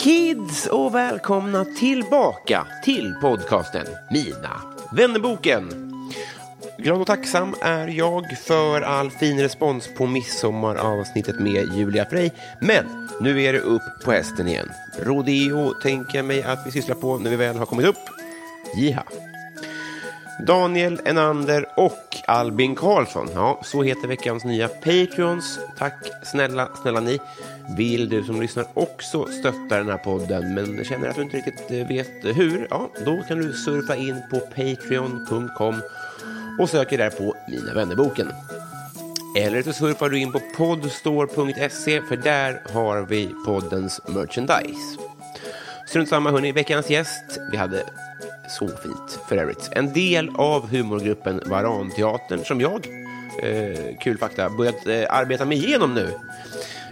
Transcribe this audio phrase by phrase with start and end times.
[0.00, 4.60] kids och välkomna tillbaka till podcasten Mina
[4.92, 5.92] vännerboken.
[6.78, 12.30] Glad och tacksam är jag för all fin respons på midsommaravsnittet med Julia Frey.
[12.60, 14.70] Men nu är det upp på hästen igen.
[15.02, 17.96] Rodeo tänker jag mig att vi sysslar på när vi väl har kommit upp.
[18.76, 19.04] Jiha.
[20.38, 23.28] Daniel Enander och Albin Karlsson.
[23.34, 25.58] Ja, så heter veckans nya Patreons.
[25.78, 27.18] Tack snälla, snälla ni.
[27.76, 31.70] Vill du som lyssnar också stötta den här podden men känner att du inte riktigt
[31.70, 32.66] eh, vet hur?
[32.70, 35.82] Ja, då kan du surfa in på patreon.com
[36.60, 38.32] och söker där på Mina vännerboken.
[39.36, 44.98] Eller så surfar du in på podstore.se för där har vi poddens merchandise.
[45.86, 47.38] Strunt samma, hörni, veckans gäst.
[47.52, 47.84] Vi hade
[48.50, 49.68] så fint för övrigt.
[49.72, 52.86] En del av humorgruppen Varanteatern som jag,
[53.42, 56.10] eh, kul fakta, börjat eh, arbeta mig igenom nu.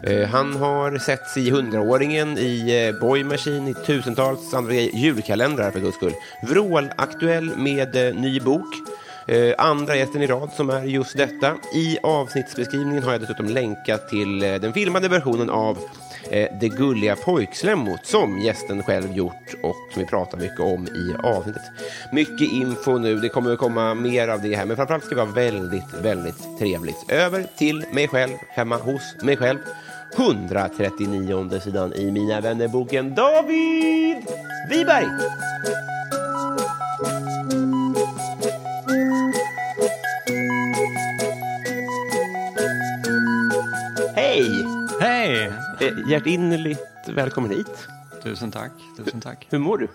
[0.02, 4.90] Eh, han har setts i hundraåringen, i eh, Boy Machine, i tusentals andra grejer.
[4.94, 6.14] julkalendrar för guds skull.
[6.42, 8.74] Vrål-aktuell med eh, ny bok.
[9.28, 11.54] Eh, andra gästen i rad som är just detta.
[11.74, 15.78] I avsnittsbeskrivningen har jag dessutom länkat till eh, den filmade versionen av
[16.30, 21.14] eh, Det gulliga pojkslemmot som gästen själv gjort och som vi pratar mycket om i
[21.22, 21.62] avsnittet.
[22.12, 25.20] Mycket info nu, det kommer att komma mer av det här, men framförallt ska vi
[25.20, 27.10] ha väldigt, väldigt trevligt.
[27.10, 29.58] Över till mig själv, hemma hos mig själv.
[30.16, 34.16] 139 sidan i Mina vännerboken David
[34.70, 35.06] Wiberg.
[46.08, 47.88] Hjärtinnerligt välkommen hit.
[48.22, 49.46] Tusen tack, tusen tack.
[49.50, 49.88] Hur mår du?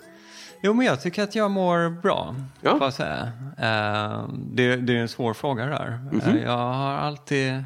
[0.62, 2.70] Jo, men jag tycker att jag mår bra, Ja.
[2.70, 3.32] får jag säga.
[3.58, 5.98] Eh, det, det är en svår fråga där.
[6.12, 6.20] Mhm.
[6.20, 7.64] Eh, jag har alltid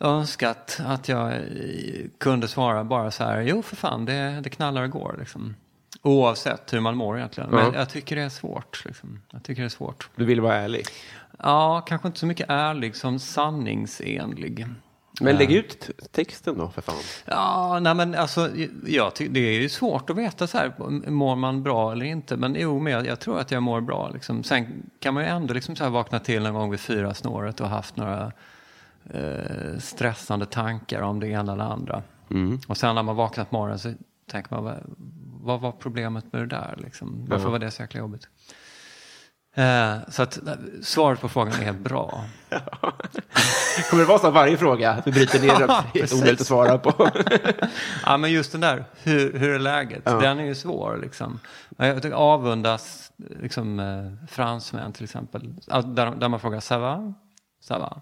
[0.00, 1.32] önskat att jag
[2.18, 5.16] kunde svara bara så här, jo för fan, det, det knallar och går.
[5.18, 5.54] Liksom.
[6.02, 7.50] Oavsett hur man mår egentligen.
[7.50, 7.78] Men Ja.
[7.78, 8.82] jag tycker det är svårt.
[8.84, 9.20] Liksom.
[9.30, 10.08] Jag tycker det är svårt.
[10.16, 10.86] Du vill vara ärlig.
[11.38, 14.66] Ja, kanske inte så mycket ärlig som sanningsenlig.
[15.20, 16.94] Men lägg ut texten då, för fan.
[17.24, 18.50] Ja, nej men alltså,
[18.86, 20.72] jag det är ju svårt att veta så här,
[21.10, 22.36] mår man bra eller inte.
[22.36, 24.10] Men jo, men jag, jag tror att jag mår bra.
[24.14, 24.44] Liksom.
[24.44, 27.60] Sen kan man ju ändå liksom så här vakna till någon gång vid fyra snåret
[27.60, 28.32] och haft några
[29.10, 32.02] eh, stressande tankar om det ena eller andra.
[32.68, 33.92] Och sen när man vaknar på morgonen så
[34.30, 34.76] tänker man, vad,
[35.40, 36.74] vad var problemet med det där?
[36.78, 37.26] Liksom?
[37.28, 38.28] Varför var det så jäkla jobbigt?
[39.54, 42.24] Eh, så att eh, svaret på frågan är bra.
[43.90, 45.48] Kommer det vara så att varje fråga vi bryter ner?
[45.68, 47.10] Ja, Det är omöjligt att svara på.
[48.06, 50.04] Ja, men just den där, hur, hur är läget?
[50.04, 50.98] Den är ju svår.
[51.02, 51.40] Liksom.
[51.76, 55.54] Jag avundas liksom, eh, fransmän till exempel.
[55.68, 57.14] Alltså, Där, där man frågar, ça va?
[57.68, 58.00] Ça va?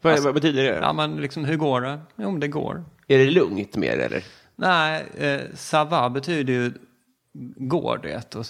[0.00, 0.78] vad, vad betyder det?
[0.78, 2.00] Ja, men liksom, hur går det?
[2.16, 2.84] Jo, men det går.
[3.06, 4.24] Är det lugnt mer eller?
[4.56, 6.72] Nej, eh, ça va betyder ju
[7.56, 8.46] går det och,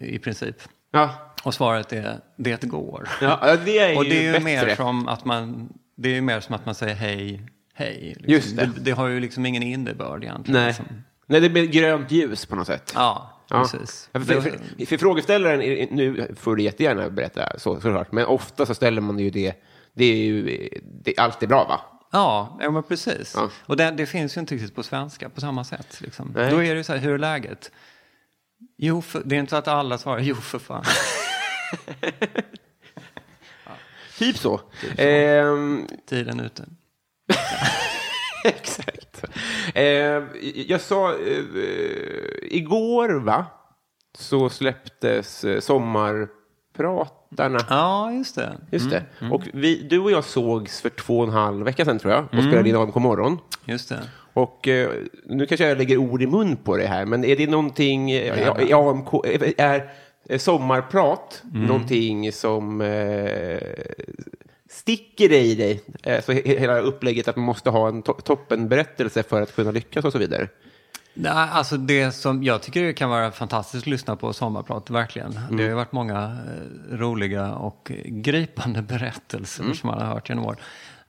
[0.00, 0.56] i princip.
[0.90, 3.08] Ja, Och svaret är det går.
[3.20, 4.44] ja det är och ju det är ju bättre.
[4.44, 7.42] mer som att man, det är mer som att man säger hej,
[7.74, 8.14] hej.
[8.16, 8.32] Liksom.
[8.32, 8.64] Just det.
[8.66, 8.80] det.
[8.80, 10.60] Det har ju liksom ingen innebörd egentligen.
[10.60, 10.68] Nej.
[10.68, 10.86] Liksom.
[11.26, 12.92] Nej, det blir grönt ljus på något sätt.
[12.94, 13.60] Ja, Ja.
[13.62, 14.08] precis.
[14.12, 18.66] Ja, För, för, för frågeställaren, är- nu får du jättegärna berätta så, såklart, men ofta
[18.66, 19.54] så ställer man ju det,
[19.92, 20.68] det är ju,
[21.04, 21.80] det, allt är bra va?
[22.12, 23.32] Ja, ja men precis.
[23.36, 23.50] Ja.
[23.66, 26.00] Och det, det finns ju inte riktigt på svenska på samma sätt.
[26.00, 26.32] Liksom.
[26.32, 27.70] Då är det ju så här, hur är läget?
[28.80, 30.84] Jo, för, det är inte så att alla svarar jo för fan.
[34.18, 34.60] Typ så.
[34.96, 36.64] Ehm, Tiden är ute.
[38.44, 39.24] Exakt.
[39.74, 40.22] Eh,
[40.66, 41.44] jag sa eh,
[42.42, 43.46] igår, va?
[44.18, 47.58] Så släpptes eh, sommarprat Darna.
[47.70, 48.58] Ja, just det.
[48.70, 49.04] Just det.
[49.30, 52.24] Och vi, du och jag sågs för två och en halv vecka sedan tror jag
[52.24, 53.38] och spelade in AMK morgon.
[53.64, 54.00] Just det.
[54.38, 54.90] Och eh,
[55.26, 58.62] nu kanske jag lägger ord i mun på det här, men är det någonting eh,
[58.68, 59.90] i AMK, är, är,
[60.28, 63.58] är sommarprat någonting som eh,
[64.70, 65.82] sticker i dig?
[66.02, 69.70] Eh, så he- hela upplägget att man måste ha en to- toppenberättelse för att kunna
[69.70, 70.48] lyckas och så vidare.
[71.14, 75.32] Nej, alltså det som jag tycker det kan vara fantastiskt att lyssna på sommarprat, verkligen.
[75.50, 76.22] Det har ju varit många
[76.90, 80.56] eh, roliga och gripande berättelser som man har hört genom år.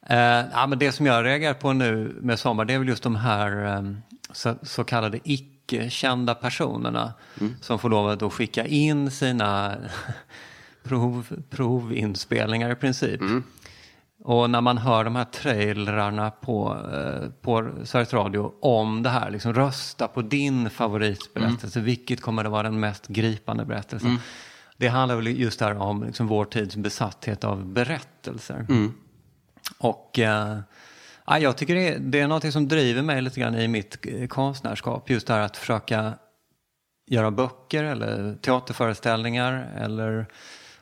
[0.09, 3.03] Eh, ja, men det som jag reagerar på nu med sommar, det är väl just
[3.03, 3.81] de här eh,
[4.31, 7.13] så, så kallade icke-kända personerna
[7.61, 9.75] som får lov att då skicka in sina
[10.83, 13.21] prov, provinspelningar i princip.
[14.23, 19.31] Och när man hör de här trailrarna på, eh, på Sveriges Radio om det här,
[19.31, 24.09] liksom rösta på din favoritberättelse, vilket kommer att vara den mest gripande berättelsen?
[24.77, 28.65] Det handlar väl just där om liksom vår tids besatthet av berättelser.
[29.77, 30.57] Och eh,
[31.25, 34.06] ja, jag tycker det är, det är något som driver mig lite grann i mitt
[34.06, 36.13] eh, konstnärskap, just det här att försöka
[37.07, 40.25] göra böcker eller teaterföreställningar eller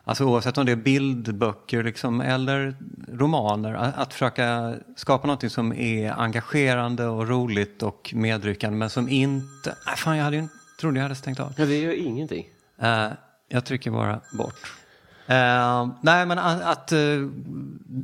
[0.03, 2.75] alltså oavsett om det är bildböcker liksom, eller
[3.07, 3.73] romaner.
[3.73, 9.75] Att, att försöka skapa något som är engagerande och roligt och medryckande men som inte...
[9.85, 11.53] Nej, fan, jag hade ju, inte- trodde jag hade stängt av.
[11.57, 12.47] Ja, det gör ingenting.
[12.81, 13.07] Eh,
[13.49, 14.73] jag trycker bara bort.
[15.27, 17.27] Eh, nej, men att, att eh,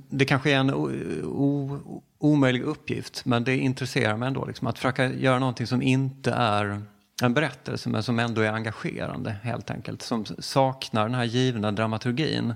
[0.09, 1.79] det kanske är en o,
[2.19, 4.45] omöjlig uppgift, men det intresserar mig ändå.
[4.45, 6.81] Liksom, att försöka göra någonting som inte är
[7.21, 10.01] en berättelse, men som ändå är engagerande helt enkelt.
[10.01, 12.53] Som saknar den här givna dramaturgin,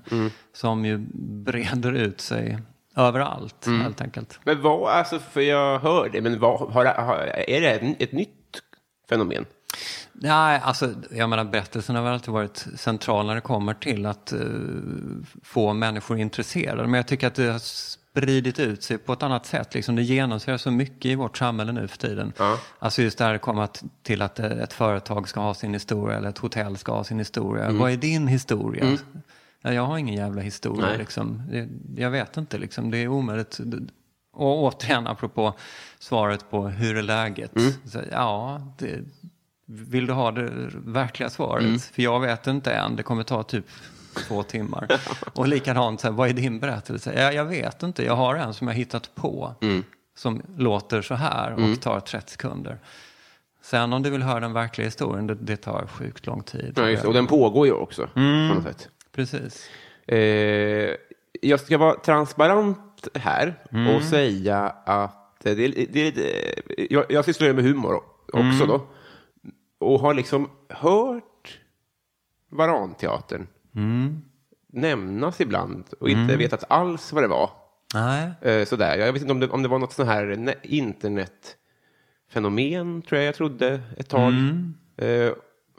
[0.53, 0.97] som ju
[1.43, 2.59] breder ut sig
[2.95, 4.39] överallt helt enkelt.
[4.43, 7.17] Men vad, alltså, för jag hör det, men vad, har, har,
[7.47, 8.61] är det ett, ett nytt
[9.09, 9.45] fenomen?
[10.19, 14.31] Nej, alltså jag menar berättelsen har väl alltid varit central när det kommer till att
[14.31, 14.39] eh,
[15.43, 16.83] få människor intresserade.
[16.83, 19.73] Men jag tycker att det har spridit ut sig på ett annat sätt.
[19.73, 22.33] Liksom det genomsyrar så mycket i vårt samhälle nu för tiden.
[22.37, 22.59] Ja.
[22.79, 23.69] Alltså just det här kommer
[24.03, 27.19] till att eh, ett företag ska ha sin historia eller ett hotell ska ha sin
[27.19, 27.71] historia.
[27.71, 28.97] Vad är din historia?
[29.61, 30.97] Ja, jag har ingen jävla historia.
[30.97, 31.43] Liksom.
[31.97, 32.91] Jag vet inte, liksom.
[32.91, 33.59] det är omöjligt.
[34.33, 35.53] Och återigen apropå
[35.99, 37.51] svaret på hur är läget?
[37.85, 38.99] Så, ja, det,
[39.69, 40.49] vill du ha det
[40.85, 41.63] verkliga svaret?
[41.83, 43.65] För jag vet inte än, det kommer ta typ
[44.27, 44.87] två timmar.
[45.33, 47.13] Och likadant, så här, vad är din berättelse?
[47.21, 49.55] Ja, jag vet inte, jag har en som jag hittat på.
[50.17, 52.77] Som låter så här och tar 30 sekunder.
[53.61, 56.73] Sen om du vill höra den verkliga historien, det, det tar sjukt lång tid.
[56.75, 57.07] Ja, just, det.
[57.07, 58.89] och den pågår ju också på något sätt.
[59.15, 59.69] Precis.
[60.07, 60.95] Eh,
[61.41, 63.55] jag ska vara transparent här
[63.95, 68.01] och säga att det, är- det, lite- jag, jag sysslar med humor
[68.33, 68.87] också då.
[69.79, 71.59] Och har liksom hört
[72.49, 73.47] Varanteatern
[74.73, 77.49] nämnas ibland och inte vetat alls vad det var.
[77.93, 78.29] Nej.
[78.41, 78.97] Eh, sådär.
[78.97, 83.27] Jag vet inte om det, om det var något sånt här ne- internetfenomen, tror jag
[83.27, 84.33] jag trodde ett tag.
[84.97, 85.31] Eh,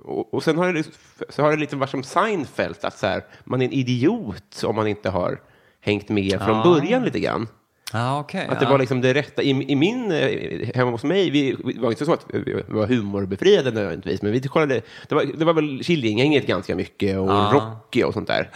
[0.02, 0.84] och, och sen har det,
[1.28, 4.76] så har det lite varit som Seinfeld, att så här, man är en idiot om
[4.76, 5.40] man inte har
[5.80, 7.48] hängt med från början lite grann.
[7.92, 8.46] Ja, okej.
[8.50, 8.70] Att det ja.
[8.70, 9.42] var liksom det rätta.
[9.42, 12.86] I, i min, eh, hemma hos mig, vi, det var inte så att vi var
[12.86, 18.02] humorbefriade nödvändigtvis, men vi kollade, det var, det var väl Killinggänget ganska mycket och Rocky
[18.02, 18.50] och sånt där.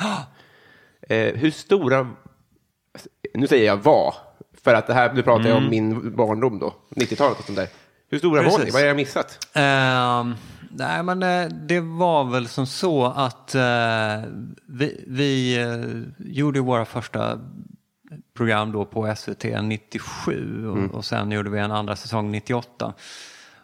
[1.08, 2.08] Eh, hur stora,
[3.34, 4.14] nu säger jag var,
[4.64, 7.69] för att det här, nu pratar jag om min barndom då, 90-talet och sånt där.
[8.11, 8.56] Hur stora var ni?
[8.56, 8.75] Precis.
[8.75, 9.46] Vad har jag missat?
[9.52, 10.34] Ehm,
[10.70, 14.31] nej, men eh, det var väl som så att eh,
[14.67, 15.58] vi, vi
[16.19, 17.39] gjorde våra första
[18.34, 22.94] program då på SVT 97 och, och sen gjorde vi en andra säsong 98.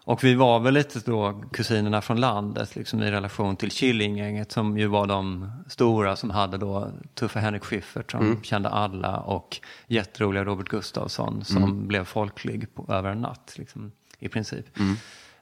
[0.09, 4.79] Och vi var väl lite då kusinerna från landet liksom i relation till Killinggänget som
[4.79, 10.45] ju var de stora som hade då Tuffe Henrik Schyffert som kände alla och jätteroliga
[10.45, 14.67] Robert Gustafsson som blev folklig på, över en natt liksom, i princip.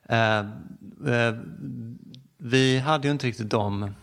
[0.09, 1.35] Eh, eh,
[2.39, 3.95] vi hade ju inte riktigt de,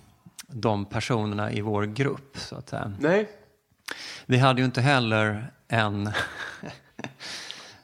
[0.48, 2.94] de personerna i vår grupp så att säga.
[3.00, 3.30] Nej.
[4.26, 6.08] Vi hade ju inte heller en,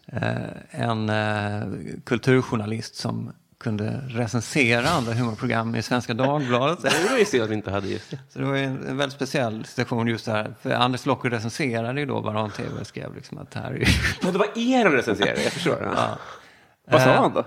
[0.08, 0.32] eh,
[0.72, 1.64] en eh,
[2.06, 6.82] kulturjournalist som kunde recensera andra humorprogram i Svenska Dagbladet.
[7.04, 8.20] Det var ju synd att vi inte hade just det.
[8.30, 10.56] Så det var ju en, en väldigt speciell situation just där.
[10.62, 13.88] För Anders Locker recenserade ju då Varan TV och skrev liksom att det här är.
[14.22, 15.92] Ja, det var er han recenserade, jag förstår.
[16.88, 17.44] Vad sa Eh, han då?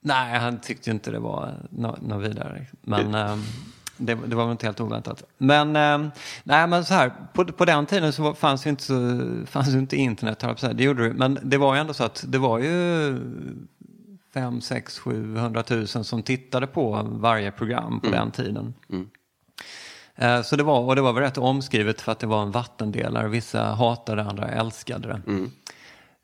[0.00, 2.66] Nej, han tyckte inte det var något nå vidare.
[2.80, 3.42] Men ehm,
[3.98, 5.22] det, det var väl inte helt oväntat.
[5.38, 6.10] Men, ehm,
[6.44, 8.92] nej, men så här, på, på den tiden så fanns ju inte,
[9.46, 10.72] fanns ju inte internet, säga.
[10.72, 11.14] det gjorde det.
[11.14, 13.18] Men det var ju ändå så att det var ju
[14.34, 18.74] 5, 6, 700 000 som tittade på varje program på den tiden.
[20.16, 22.50] Eh, Så det var, och det var väl rätt omskrivet för att det var en
[22.50, 23.28] vattendelare.
[23.28, 25.20] Vissa hatade det, andra älskade det.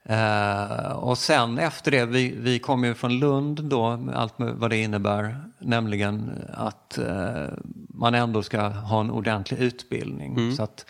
[0.09, 4.55] Eh, och sen efter det, vi, vi kom ju från Lund då, med allt med
[4.55, 5.45] vad det innebär.
[5.59, 7.49] Nämligen att eh,
[7.89, 10.57] man ändå ska ha en ordentlig utbildning.
[10.57, 10.87] Så att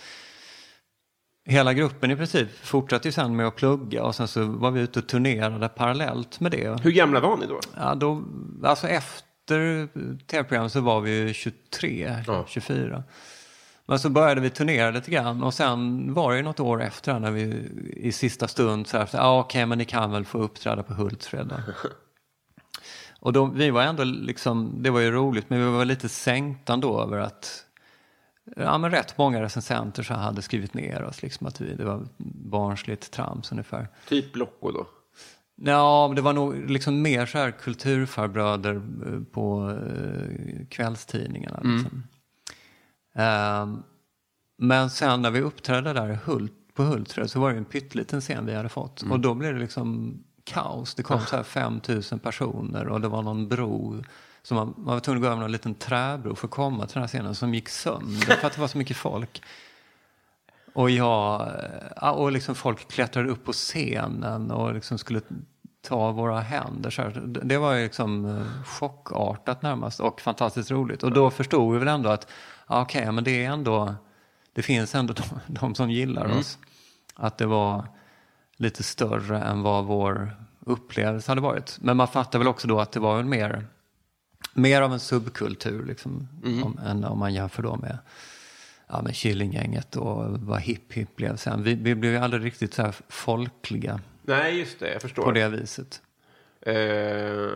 [1.46, 4.80] hela gruppen i princip fortsatte ju sen med att plugga och sen så var vi
[4.80, 6.80] ute och turnerade parallellt med det.
[6.82, 7.60] Hur gamla var ni då?
[7.76, 8.22] Ja, då,
[8.64, 9.86] alltså efter
[10.26, 12.44] tv-programmet så var vi ju 23, Ja.
[12.48, 13.02] 24.
[13.86, 17.18] Men så började vi turnera lite grann och sen var det ju något år efter
[17.20, 20.82] när vi i sista stund så här, ja okej men ni kan väl få uppträda
[20.82, 21.52] på Hultsfred.
[23.20, 26.72] Och då, vi var ändå liksom, det var ju roligt men vi var lite sänkta
[26.72, 27.64] ändå över att
[28.56, 32.06] ja, men rätt många recensenter så hade skrivit ner oss liksom att vi, det var
[32.50, 33.88] barnsligt trams ungefär.
[34.08, 34.86] Typ Locko då?
[35.56, 41.60] Ja, det var nog liksom mer så här kulturfarbröder eh, på eh, kvällstidningarna.
[41.62, 42.02] Liksom.
[43.14, 43.82] Ehm,
[44.56, 46.18] men sen när vi uppträdde där
[46.74, 49.02] på Hultsfred så var det en pytteliten scen vi hade fått.
[49.02, 50.94] Och då blev det liksom kaos.
[50.94, 54.02] Det kom så här 5 000 personer och det var någon bro.
[54.42, 56.94] Så man, man var tvungen att gå över någon liten träbro för att komma till
[56.94, 59.42] den här scenen som gick sönder för att det var så mycket folk.
[60.74, 61.48] Och, jag,
[61.96, 65.20] ja, och liksom folk klättrade upp på scenen och liksom skulle
[65.82, 66.90] ta våra händer.
[66.90, 67.10] Så här.
[67.26, 71.02] Det- Det var ju liksom eh, chockartat närmast och fantastiskt roligt.
[71.02, 72.28] Och då förstod vi väl ändå att
[72.68, 73.94] ja, okej, men det är ändå,
[74.52, 75.24] det finns ändå de,
[75.60, 76.58] de som gillar oss.
[77.14, 77.88] Att det var
[78.56, 81.78] lite större än vad vår upplevelse hade varit.
[81.80, 83.66] Men man fattar väl också då att det var väl mer,
[84.54, 86.28] mer av en subkultur liksom,
[86.64, 87.98] om, än om man jämför då med
[88.86, 91.62] ja, men Killinggänget och vad hipp hipp blev sen.
[91.62, 94.92] Vi, vi blev ju aldrig riktigt så här folkliga Nej, just det.
[94.92, 95.22] Jag förstår.
[95.22, 96.02] på det viset.
[96.60, 97.48] Eh,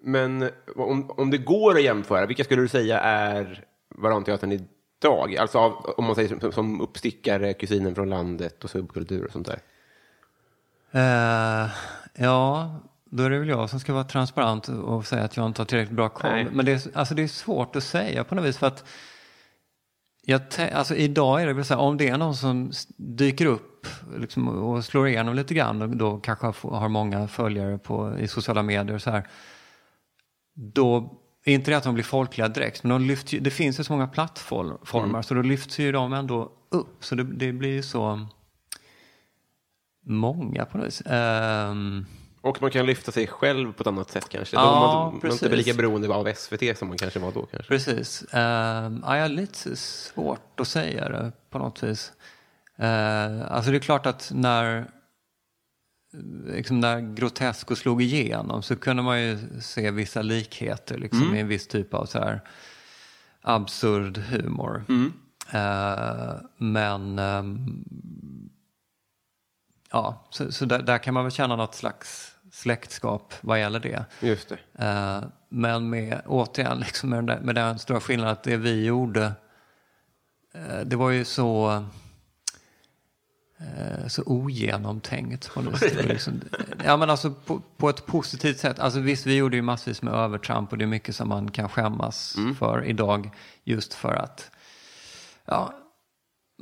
[0.00, 5.36] men om, om det går att jämföra, vilka skulle du säga är Varanteatern idag?
[5.36, 9.46] Alltså av, om man säger som, som uppstickare, kusinen från landet och subkultur och sånt
[9.46, 9.60] där.
[10.92, 11.70] Eh,
[12.14, 15.60] ja, då är det väl jag som ska vara transparent och säga att jag inte
[15.60, 16.30] har tillräckligt bra koll.
[16.30, 16.48] Nej.
[16.52, 18.84] Men det är, alltså det är svårt att säga på något vis för att
[20.24, 23.86] jag alltså idag är det väl så här, om det är någon som dyker upp
[24.16, 28.62] liksom, och slår igenom lite grann och då kanske har, många följare på, i sociala
[28.62, 29.28] medier och så här.
[30.54, 33.84] Då inte det att de blir folkliga direkt, men de lyfter, ju- det finns ju
[33.84, 37.04] så många plattformar så då lyfts ju de ändå upp.
[37.04, 38.26] Så det, det blir ju så
[40.06, 41.02] många på något vis.
[41.06, 42.06] Ehm,
[42.40, 44.56] Och man kan lyfta sig själv på ett annat sätt kanske.
[44.56, 47.46] Ja, Då man, man inte blir lika beroende av SVT som man kanske var då.
[47.46, 47.68] Kanske.
[47.68, 48.22] Precis.
[48.34, 52.12] Uh, ja, jag har lite svårt att säga det på något vis.
[52.82, 54.86] Uh, alltså det är klart att när,
[56.46, 61.48] liksom när Grotesco slog igenom så kunde man ju se vissa likheter liksom, i en
[61.48, 62.40] viss typ av så här
[63.42, 64.84] absurd humor.
[65.52, 67.84] Eh, men ehm,
[69.90, 74.04] ja, så, så där, där kan man väl känna något slags släktskap vad gäller det.
[74.20, 74.84] Just det.
[74.84, 79.32] Eh, men med, återigen, liksom med, den med den stora skillnaden att det vi gjorde,
[80.54, 81.84] eh, det var ju så,
[84.08, 85.50] så ogenomtänkt.
[86.04, 86.40] Liksom,
[86.84, 88.78] ja, men alltså på, på ett positivt sätt.
[88.78, 91.68] Alltså visst, vi gjorde ju massvis med övertramp och det är mycket som man kan
[91.68, 93.30] skämmas för idag.
[93.64, 94.50] Just för att,
[95.44, 95.74] ja,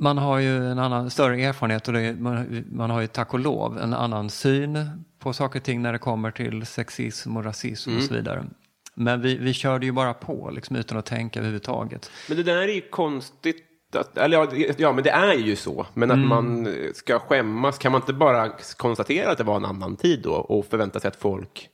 [0.01, 3.39] man har ju en annan, större erfarenhet och det, man, man har ju tack och
[3.39, 7.97] lov en annan syn på saker och ting när det kommer till sexism och rasism
[7.97, 8.45] och så vidare.
[8.93, 12.11] Men vi, vi körde ju bara på liksom, utan att tänka överhuvudtaget.
[12.27, 13.67] Men det där är ju konstigt.
[13.95, 15.85] Att, eller ja, ja, men det är ju så.
[15.93, 16.29] Men att Mm.
[16.29, 20.33] man ska skämmas, kan man inte bara konstatera att det var en annan tid då
[20.33, 21.67] och förvänta sig att folk...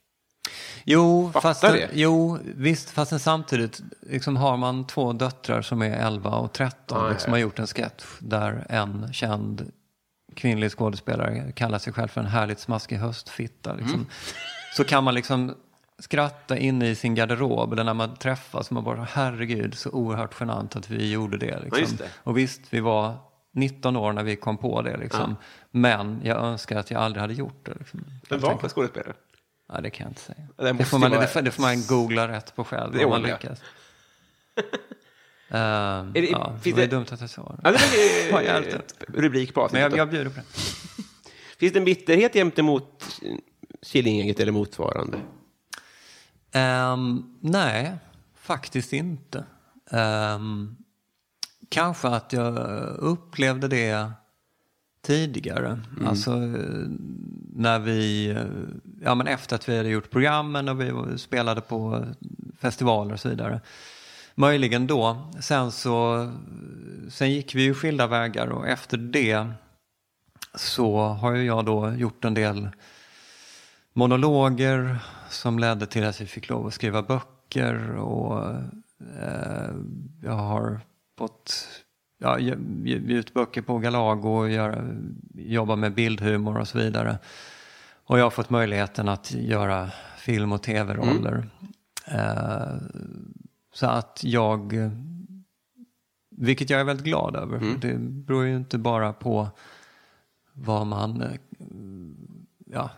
[0.89, 1.89] Jo, Fattar fast, det.
[1.93, 7.03] jo visst, fast sen samtidigt liksom, har man två döttrar som är 11 och 13
[7.03, 7.36] Ja, liksom, ja.
[7.36, 9.71] har gjort en sketch där en känd
[10.36, 13.74] kvinnlig skådespelare kallar sig själv för en härligt smaskig höstfitta.
[13.74, 13.93] Liksom.
[13.93, 14.05] Mm.
[14.75, 15.55] Så kan man liksom
[15.99, 18.71] skratta inne i sin garderob eller när man träffas.
[18.71, 21.59] Man bara, herregud, så oerhört genant att vi gjorde det.
[21.63, 21.79] Liksom.
[21.81, 22.09] just det.
[22.17, 23.15] Och visst, vi var
[23.53, 24.97] 19 år när vi kom på det.
[24.97, 25.35] Liksom.
[25.71, 27.73] Men jag önskar att jag aldrig hade gjort det.
[27.79, 28.05] Liksom.
[28.29, 29.13] Men vad för skådespelare?
[29.73, 30.37] Ja, det kan jag inte säga.
[30.57, 33.09] Det Det, får man, vara- det, det får man googla rätt på själv Det om
[33.11, 33.61] man lyckas.
[35.49, 37.61] Ehm, det- ja, det var det- dumt att jag sa det.
[37.63, 38.81] Ja, det var
[39.21, 40.45] rubrik på Men jag, jag bjuder på det.
[41.57, 43.19] Finns det en bitterhet gentemot
[43.81, 45.17] Killinggänget eller motsvarande?
[46.57, 47.93] Ehm, nej,
[48.35, 49.45] faktiskt inte.
[49.91, 50.75] Ehm,
[51.69, 52.57] kanske att jag
[52.97, 54.11] upplevde det
[55.01, 55.79] tidigare.
[56.05, 56.87] Alltså eh,
[57.53, 58.45] när vi, eh,
[59.01, 62.05] ja men efter att vi hade gjort programmen och vi spelade på
[62.59, 63.61] festivaler och så vidare.
[64.35, 65.31] möjligen då.
[65.41, 66.27] Sen så,
[67.09, 69.47] sen gick vi ju skilda vägar och efter det
[70.55, 72.69] så har ju jag då gjort en del
[73.93, 74.99] monologer
[75.29, 78.50] som ledde till att jag fick lov att skriva böcker och
[79.19, 79.75] eh,
[80.24, 80.79] jag har
[81.17, 81.67] fått
[82.17, 82.55] ja, ge,
[82.96, 84.84] ut böcker på Galago och göra,
[85.34, 87.19] jobba med bildhumor och så vidare.
[88.03, 91.50] Och jag har fått möjligheten att göra film och tv-roller.
[92.05, 92.75] Eh,
[93.74, 94.74] så att jag,
[96.31, 99.50] vilket jag är väldigt glad över, för det beror ju inte bara på
[100.53, 101.31] vad man, eh,
[102.65, 102.89] ja,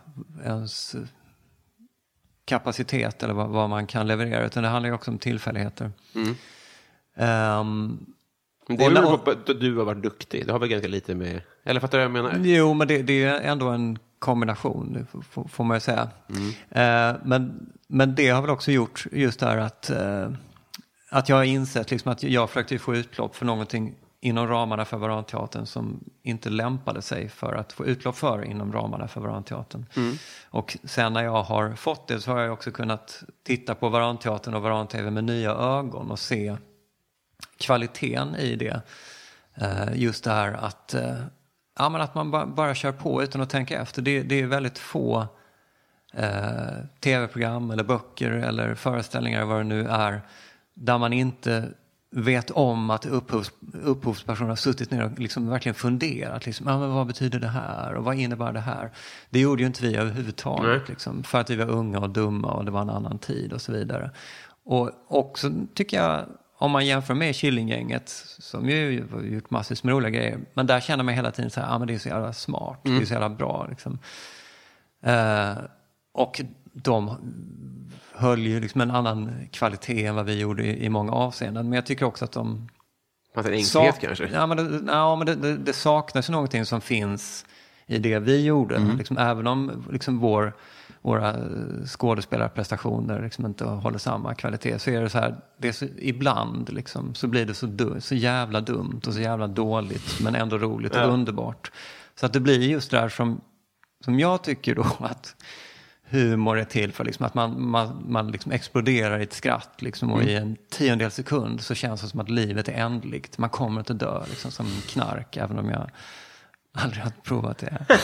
[0.44, 0.96] ens
[2.50, 5.90] kapacitet eller vad, vad man kan leverera, utan det handlar ju också om tillfälligheter.
[7.16, 8.06] Ehm,
[8.68, 10.46] Men det när- på att du har varit duktig.
[10.46, 11.40] Det har väl ganska lite med...
[11.64, 12.44] Eller fattar du vad jag menar?
[12.46, 16.08] Jo, men det, det är ändå en kombination, det f- f- får man ju säga.
[16.70, 20.30] Eh, men, men det har väl också gjort just det här att, eh,
[21.10, 24.96] att jag har insett liksom att jag försökte få utlopp för någonting inom ramarna för
[24.96, 29.86] Varanteatern som inte lämpade sig för att få utlopp för inom ramarna för Varanteatern.
[30.50, 34.54] Och sen när jag har fått det så har jag också kunnat titta på Varanteatern
[34.54, 36.56] och Varan-TV med nya ögon och se
[37.58, 38.82] kvaliteten i det.
[39.54, 41.16] Eh, just det här att, eh,
[41.78, 44.02] ja, men att man ba bara kör på utan att tänka efter.
[44.02, 45.26] Det, det är väldigt få
[46.14, 50.20] eh, tv-program eller böcker eller föreställningar vad det nu är
[50.74, 51.68] där man inte
[52.10, 53.52] vet om att upphovs,
[53.84, 56.46] upphovspersonen har suttit ner och liksom verkligen funderat.
[56.46, 58.90] Liksom, men vad betyder det här och vad innebär det här?
[59.30, 60.88] Det gjorde ju inte vi överhuvudtaget.
[60.88, 63.60] Liksom, för att vi var unga och dumma och det var en annan tid och
[63.60, 64.10] så vidare.
[64.64, 66.24] Och också tycker jag,
[66.58, 70.80] om man jämför med Killinggänget, som ju har gjort massvis med roliga grejer, men där
[70.80, 73.04] känner man hela tiden så här, ah, men det är så jävla smart, det är
[73.04, 73.66] så jävla bra.
[73.70, 73.98] Liksom.
[75.02, 75.54] Eh,
[76.12, 76.40] och
[76.72, 77.16] de
[78.12, 81.68] höll ju liksom en annan kvalitet än vad vi gjorde i, i många avseenden.
[81.68, 82.68] Men jag tycker också att de...
[83.34, 84.28] Fanns en enkelhet kanske?
[84.32, 87.46] Ja, men, det, ja, men det, det, det saknas ju någonting som finns
[87.86, 88.76] i det vi gjorde.
[88.76, 88.96] Mm.
[88.96, 90.52] Liksom, även om liksom, vår,
[91.02, 91.36] våra
[91.86, 96.72] skådespelarprestationer liksom, inte håller samma kvalitet så är det så här, det är så, ibland
[96.72, 100.58] liksom, så blir det så, du, så jävla dumt och så jävla dåligt men ändå
[100.58, 101.72] roligt och underbart.
[102.14, 103.40] Så att det blir just det där som,
[104.04, 105.36] som jag tycker då att
[106.10, 107.04] humor är till för.
[107.04, 111.10] Liksom, att man, man, man liksom exploderar i ett skratt liksom, och i en tiondel
[111.10, 113.38] sekund så känns det som att livet är ändligt.
[113.38, 115.90] Man kommer inte dö liksom, som knark, även om jag
[116.72, 117.86] aldrig har provat det.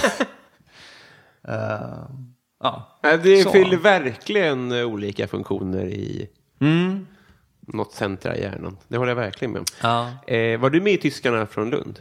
[1.49, 2.09] Eh,
[2.63, 2.99] ja.
[3.03, 3.51] Det Så.
[3.53, 6.29] fyller verkligen olika funktioner i
[6.61, 7.07] Mm.
[7.61, 8.77] något centra i hjärnan.
[8.89, 9.65] Det håller jag verkligen med om.
[9.83, 10.35] Ja.
[10.35, 12.01] Eh, var du med i Tyskarna från Lund?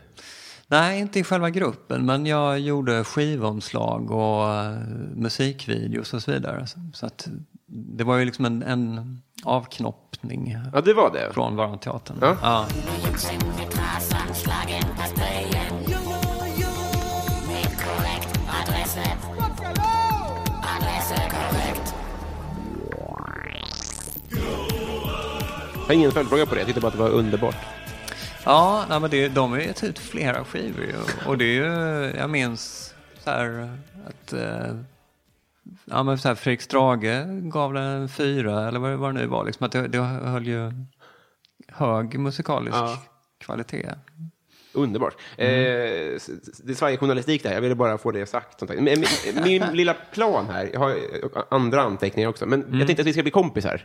[0.68, 4.78] Nej, inte i själva gruppen, men jag gjorde skivomslag och eh,
[5.16, 6.68] musikvideos och så vidare.
[6.68, 7.28] Så, så att
[7.68, 11.34] det var ju liksom en, en avknoppning Ja, det var det.
[11.34, 12.18] från Varanteatern.
[12.22, 12.38] Ja.
[12.42, 12.66] Ja.
[25.76, 26.62] Jag har ingen följdfråga på det.
[26.62, 27.56] Jag tyckte bara att det var underbart.
[28.46, 30.94] Ja, nej, men det, de har gett ut flera skivor ju.
[31.28, 33.78] Och det är ju, jag minns så här
[34.08, 34.76] att eh,
[35.86, 39.28] ja, men så här, Fredrik Strage gav den en fyra eller vad, vad det nu
[39.28, 39.46] var.
[39.46, 40.72] Liksom, att det, det höll ju
[41.68, 42.98] hög musikalisk Ja.
[43.40, 43.90] kvalitet.
[44.74, 45.16] Underbart.
[45.38, 47.54] Eh, s- s- det svajar journalistik där.
[47.54, 48.70] Jag ville bara få det sagt.
[48.80, 49.06] min,
[49.44, 50.96] min lilla plan här, jag har eh,
[51.52, 53.82] andra anteckningar också, men jag tänkte att vi ska bli kompisar.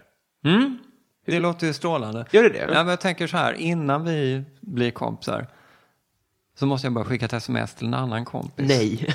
[1.26, 2.26] Det låter ju strålande.
[2.30, 2.58] Gör det det?
[2.58, 5.46] Ja, men jag tänker så här, innan vi blir kompisar
[6.60, 8.68] så måste jag bara skicka ett sms till en annan kompis.
[8.68, 9.14] Nej.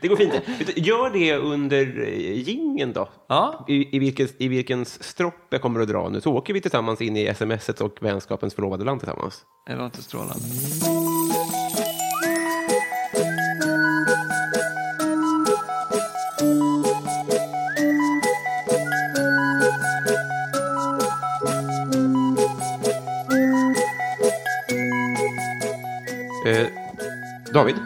[0.00, 0.34] det går fint.
[0.76, 1.86] Gör det under
[2.32, 3.08] gingen då.
[3.28, 3.64] Ja.
[3.68, 7.00] I, i, vilken, I vilkens stropp jag kommer att dra nu, så åker vi tillsammans
[7.00, 9.42] in i smset och vänskapens förlovade land tillsammans.
[9.66, 10.44] Det låter strålande.
[27.60, 27.76] David?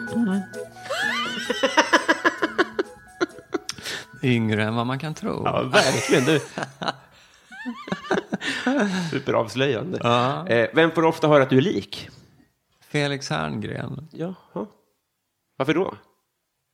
[4.21, 5.41] Yngre än vad man kan tro.
[5.45, 6.25] Ja, verkligen.
[6.25, 6.39] Du.
[9.11, 9.99] Superavslöjande.
[10.03, 10.47] Ja.
[10.47, 12.09] Eh, vem får ofta höra att du är lik?
[12.87, 14.07] Felix Herngren.
[14.11, 14.65] Jaha.
[15.57, 15.93] Varför då?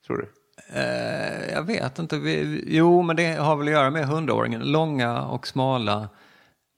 [0.07, 0.31] Tror du?
[0.79, 2.17] Eh, jag vet inte.
[2.17, 4.71] Vi, jo, men det har väl att göra med hundraåringen.
[4.71, 6.09] Långa och smala.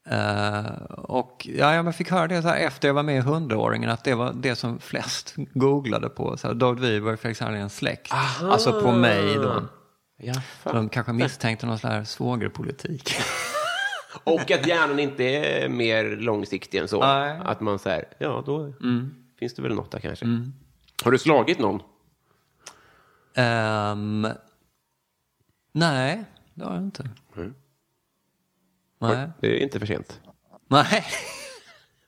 [0.10, 3.90] Eh, och ja, jag fick höra det så här efter jag var med i hundraåringen
[3.90, 6.38] att det var det som flest googlade på.
[6.38, 8.12] Så här, David Wiberg, Felix Herngrens släkt.
[8.42, 9.64] Alltså på mig då.
[10.18, 13.16] Ja, Så de kanske misstänkte någon sån här svågerpolitik.
[14.24, 17.00] Och att hjärnan inte är mer långsiktig än så.
[17.00, 17.40] Nej.
[17.44, 18.74] Att man säger, ja då
[19.40, 20.26] finns det väl något där kanske.
[21.04, 21.82] Har du slagit någon?
[23.36, 24.28] Ehm,
[25.74, 27.10] nej, det har jag inte.
[27.38, 27.54] Mm.
[29.12, 29.30] Nej.
[29.40, 30.22] Det är inte för sent.
[30.68, 31.06] Nej.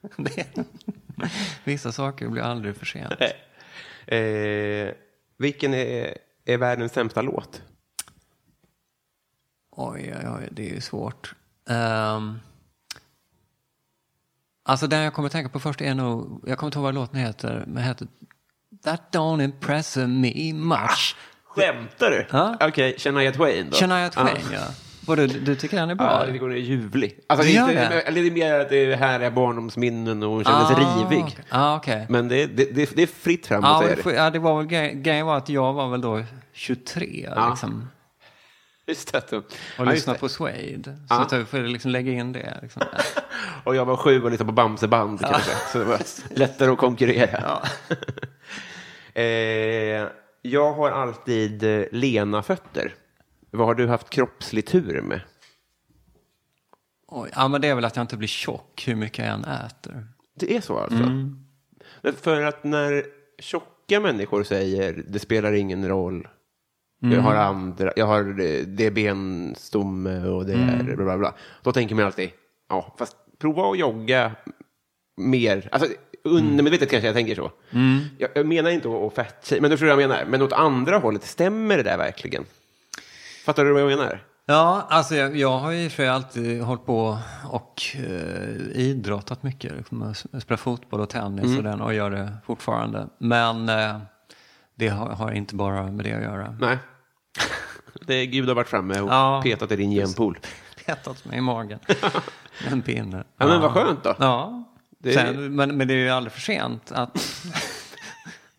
[1.64, 3.14] Vissa saker blir aldrig för sent.
[4.08, 4.94] Eh,
[5.38, 7.62] vilken är, är världens sämsta låt?
[9.72, 11.36] Oj, oj, oj, det är ju svårt.
[11.70, 12.40] Um,
[14.64, 16.94] alltså den jag kommer att tänka på först är nog, jag kommer inte ihåg vad
[16.96, 18.08] låten heter, men heter
[18.84, 21.16] That don't impress me much.
[21.44, 22.28] Skämtar du?
[22.32, 22.58] Ja.
[22.62, 23.76] Okej, Shania Twain då?
[23.76, 24.58] Shania Twain, Ja.
[24.58, 24.68] ja.
[25.08, 26.06] Vadå, du, du tycker den är bra?
[26.06, 27.20] Ja, jag tycker hon är ljuvlig.
[27.28, 28.02] Alltså, Det det gör är, inte, det?
[28.02, 31.24] eller det är mer att det är härliga barndomsminnen och hon kändes rivig.
[31.26, 31.46] okej.
[31.50, 32.06] Ah, okej.
[32.10, 34.16] Men det, det, det, det är fritt fram att Ja, säga det, det.
[34.16, 37.50] ja, det var väl grej- grejen var att jag var väl då 23 Ja.
[37.50, 37.90] liksom,
[38.88, 39.34] Just det.
[39.34, 39.44] och
[39.80, 40.20] just lyssnade det.
[40.20, 40.84] på Suede.
[40.84, 41.22] Så Ja.
[41.22, 42.60] att jag får liksom lägga in det.
[42.62, 42.82] Liksom.
[43.64, 45.52] Och jag var sju och lyssnade på Bamseband kanske.
[45.72, 46.00] Så det var
[46.40, 47.60] lättare att konkurrera.
[49.14, 49.24] eh,
[50.42, 52.94] jag har alltid eh, lena fötter.
[53.56, 55.22] Vad har du haft kroppslig tur med?
[57.08, 59.44] Oj, ja, men det är väl att jag inte blir tjock hur mycket jag än
[59.46, 60.08] äter.
[60.40, 61.04] Det är så alltså?
[61.04, 61.46] Mm.
[62.22, 63.04] För att när
[63.40, 66.28] tjocka människor säger det spelar ingen roll.
[67.04, 67.16] Mm.
[67.16, 68.24] Jag har andra, jag har
[68.66, 70.86] det är benstomme och det är Mm.
[70.86, 71.34] bla bla bla.
[71.64, 72.30] Då tänker man alltid,
[72.70, 74.32] ja fast prova att jogga
[75.18, 75.70] mer.
[75.72, 75.90] Alltså
[76.26, 76.38] Mm.
[76.38, 77.52] undermedvetet kanske jag tänker så.
[78.18, 80.26] Jag, jag menar inte att, att fett men du förstår vad jag menar.
[80.26, 82.46] Men åt andra hållet, stämmer det där verkligen?
[83.46, 84.24] Fattar du vad jag menar?
[84.46, 87.18] Ja, alltså jag, jag har ju för sig alltid hållit på
[87.50, 89.74] och eh, idrottat mycket.
[90.32, 93.08] Jag spelar fotboll och tennis och, den, och gör det fortfarande.
[93.18, 93.98] Men eh,
[94.76, 96.58] det har, har inte bara med det att göra.
[96.60, 96.78] Nej.
[98.08, 99.42] Det är Gud har varit framme och Ja.
[99.44, 100.40] petat i din genpool.
[100.86, 101.80] Petat mig i magen.
[102.72, 103.24] en pinne.
[103.38, 104.16] Ja, men vad skönt då.
[104.20, 104.64] Ja,
[105.00, 107.18] Det Sen, men, men det är ju aldrig för sent att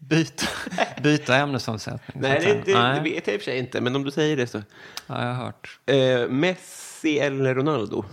[0.09, 0.47] byta,
[1.03, 2.23] byta ämnesomsättning.
[2.23, 4.11] Nej, det, det, det Nej, vet jag i och för sig inte, men om du
[4.11, 4.63] säger det så.
[5.07, 5.81] ja, jag har hört.
[5.87, 8.05] Eh, Messi eller Ronaldo?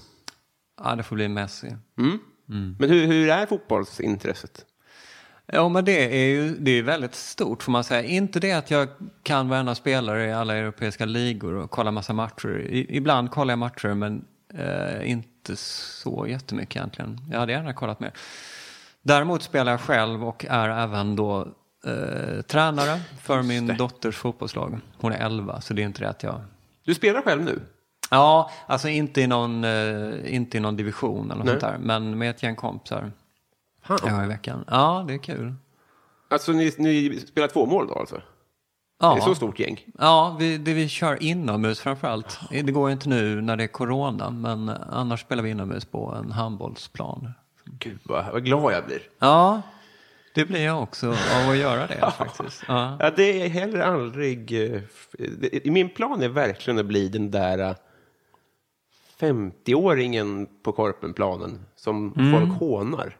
[0.83, 1.75] Ja, det får bli Messi.
[1.97, 2.19] Mm.
[2.79, 4.65] Men hur, hur är fotbollsintresset?
[5.45, 8.03] Ja, men det är ju det är väldigt stort får man säga.
[8.03, 8.87] Inte det att jag
[9.23, 12.59] kan varenda spelare i alla europeiska ligor och kollar massa matcher.
[12.59, 17.19] I, ibland kollar jag matcher men eh, inte så jättemycket egentligen.
[17.31, 18.11] Jag hade gärna kollat mer.
[19.01, 21.47] Däremot spelar jag själv och är även då
[21.85, 24.79] eh, tränare för min dotters fotbollslag.
[24.97, 26.41] Hon är 11 så det är inte det att jag...
[26.85, 27.61] Du spelar själv nu?
[28.09, 31.59] Ja, alltså inte i någon, eh, inte i någon division eller något Nej.
[31.59, 31.77] sånt där.
[31.79, 33.11] Men med ett gäng kompisar.
[33.83, 33.99] Fan.
[34.05, 34.65] Ja, i veckan.
[34.67, 35.53] Ja, det är kul.
[36.29, 38.21] Alltså ni, ni spelar två mål då alltså?
[38.99, 39.13] Ja.
[39.13, 39.85] Det är så stort gäng?
[39.99, 42.39] Ja, vi, det vi kör inomhus framförallt.
[42.49, 46.15] Det går ju inte nu när det är corona, men annars spelar vi inomhus på
[46.23, 47.31] en handbollsplan.
[47.65, 49.01] Gud vad, vad glad jag blir.
[49.19, 49.61] Ja,
[50.33, 52.63] det blir jag också av att göra det faktiskt.
[52.67, 52.97] Ja.
[52.99, 54.71] Ja, det är heller aldrig...
[54.73, 54.81] eh,
[55.63, 57.75] Min plan är verkligen att bli den där eh,
[59.19, 62.31] 50-åringen på Korpenplanen som Mm.
[62.31, 63.17] folk hånar.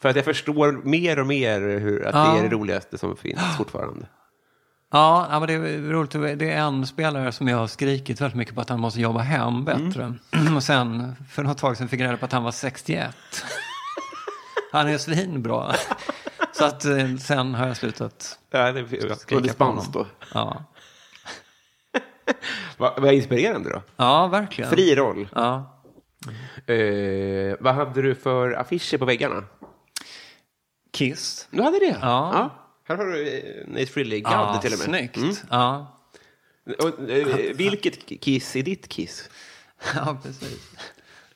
[0.00, 3.40] För att jag förstår mer och mer hur, att det är det roligaste som finns
[3.58, 4.06] fortfarande.
[4.92, 6.38] Ja, ja, men det är roligt.
[6.38, 9.20] Det är en spelare som jag har skrikit väldigt mycket på att han måste jobba
[9.20, 10.14] hem bättre.
[10.56, 13.16] Och sen för något tag sedan fick jag reda på att han var 61.
[14.72, 15.74] Han är svinbra.
[16.62, 19.84] Så att eh, sen har jag slutat Ja, det är skrika på honom.
[19.92, 20.06] då.
[20.34, 20.64] Ja,
[22.76, 23.82] Vad, vad inspirerande då.
[23.96, 24.70] ja verkligen.
[24.70, 25.28] Fri roll.
[25.34, 25.80] Ja.
[26.66, 29.44] Eh, vad hade du för affischer på väggarna?
[30.92, 31.48] Kiss.
[31.50, 31.98] Du hade det?
[32.02, 32.50] Ja.
[32.84, 34.86] Här har du eh, Nate Frilly-gadd till och med.
[34.88, 35.16] Snyggt.
[35.16, 35.34] Mm.
[35.50, 35.98] Ja.
[36.78, 39.30] Och, eh, vilket kiss är ditt kiss?
[39.94, 40.70] ja, precis.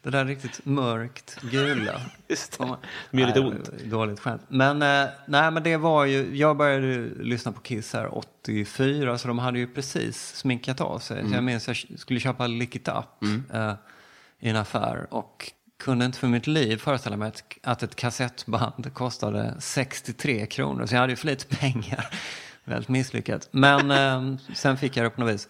[0.07, 2.01] Det där riktigt mörkt gula.
[2.29, 2.77] Just det.
[3.11, 3.71] Det gör lite ont.
[3.85, 4.43] Dåligt skämt.
[4.49, 9.29] Men, eh, nej, men det var ju, jag började lyssna på Kiss här 84, så
[9.29, 11.19] de hade ju precis sminkat av sig.
[11.19, 11.31] Mm.
[11.31, 13.73] Så jag minns jag skulle köpa Lick It Up eh,
[14.41, 18.95] i en affär och kunde inte för mitt liv föreställa mig att, att ett kassettband
[18.95, 20.87] kostade 63 kronor.
[20.87, 22.07] Så jag hade ju för lite pengar.
[22.65, 23.49] Väldigt misslyckat.
[23.51, 25.49] Men eh, sen fick jag det på något vis.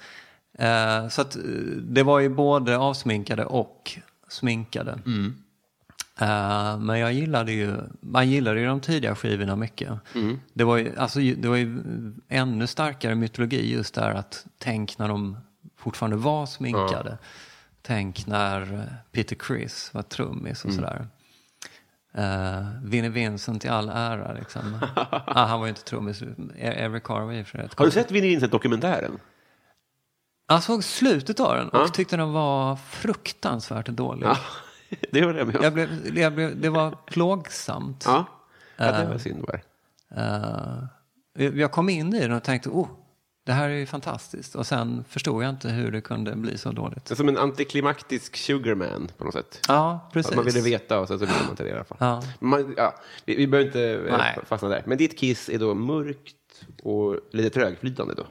[0.59, 1.43] Eh, så att eh,
[1.81, 4.99] det var ju både avsminkade och sminkade.
[6.21, 9.93] Eh, men jag gillade ju, man gillade ju de tidiga skivorna mycket.
[10.53, 11.83] Det, var ju, alltså, det var ju
[12.29, 15.37] ännu starkare mytologi just där att tänk när de
[15.77, 17.19] fortfarande var sminkade.
[17.83, 18.81] Tänk när eh,
[19.13, 21.09] Peter Criss var trummis och sådär.
[22.19, 24.79] Uh, Vinnie Vincent i all ära liksom.
[25.11, 26.23] ah, han var ju inte trummis.
[26.23, 27.05] E- Eric
[27.55, 29.19] rätt Har du sett Vinnie Vincent-dokumentären?
[30.49, 31.89] Jag såg slutet av den och Ja.
[31.89, 34.27] tyckte den var fruktansvärt dålig.
[34.27, 34.37] Ja,
[35.13, 35.57] det var det med.
[35.63, 38.05] Jag blev, jag blev, det var plågsamt.
[38.07, 38.25] Ja,
[38.77, 39.61] ja det var synd bara.
[40.17, 42.89] Eh, jag kom in i den och tänkte, oh,
[43.45, 44.55] det här är ju fantastiskt.
[44.55, 47.05] Och sen förstod jag inte hur det kunde bli så dåligt.
[47.05, 49.61] Det är som en antiklimaktisk sugarman på något sätt.
[49.69, 50.31] Ja, precis.
[50.31, 51.99] Att man ville veta och sen så ville man inte det i alla fall.
[52.01, 52.23] Ja.
[52.41, 54.39] Man, ja, vi, vi behöver inte eh, Nej.
[54.47, 54.83] fastna där.
[54.87, 56.37] Men ditt kiss är då mörkt
[56.83, 58.27] och lite trögflytande då?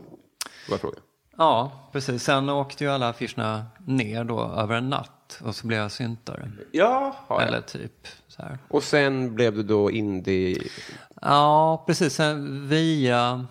[0.69, 0.99] Var frågan.
[1.37, 2.23] Ja, precis.
[2.23, 6.51] Sen åkte ju alla affischerna ner då över en natt och så blev jag syntare.
[6.71, 7.43] Ja, jag.
[7.43, 8.57] Eller typ så här.
[8.67, 10.63] Och sen blev du då indie...
[11.21, 12.13] Ja, precis.
[12.13, 13.45] Sen via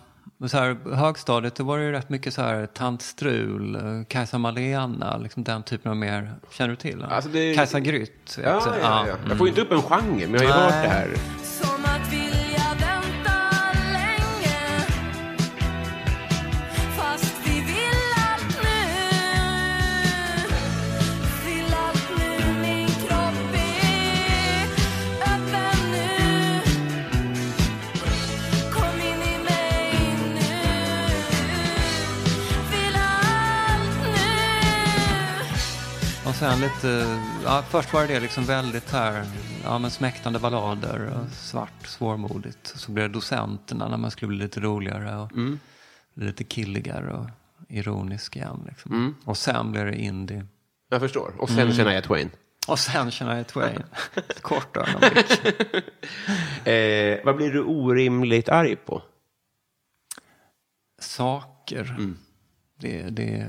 [0.47, 5.17] så här, högstadiet då var det ju rätt mycket så här Tant Strul, Kajsa Malena,
[5.17, 7.03] liksom den typen av mer, känner du till?
[7.03, 8.37] Alltså, det- Kajsa Grytt.
[8.43, 8.79] Ja, du?
[8.81, 9.13] ja, ja.
[9.15, 9.29] mm.
[9.29, 11.09] Jag får inte upp en genre, men jag har ju hört det här.
[36.45, 39.25] Sen lite, ja, först var det liksom väldigt här,
[39.63, 42.67] ja men smäktande ballader och svart, svårmodigt.
[42.75, 45.59] Så blev det docenterna när man skulle bli lite roligare och Mm.
[46.13, 47.27] lite killigare och
[47.69, 48.63] ironisk igen.
[48.69, 49.15] Liksom.
[49.25, 50.45] Och sen blev det indie.
[50.89, 51.33] Jag förstår.
[51.37, 51.73] Och sen Mm.
[51.73, 52.29] känner jag Twain.
[52.67, 53.83] Och sen känner jag Twain.
[54.15, 55.41] Ett kort ögonblick.
[56.67, 59.01] Eh, vad blir du orimligt arg på?
[60.99, 61.97] Saker.
[62.79, 63.47] Det, det,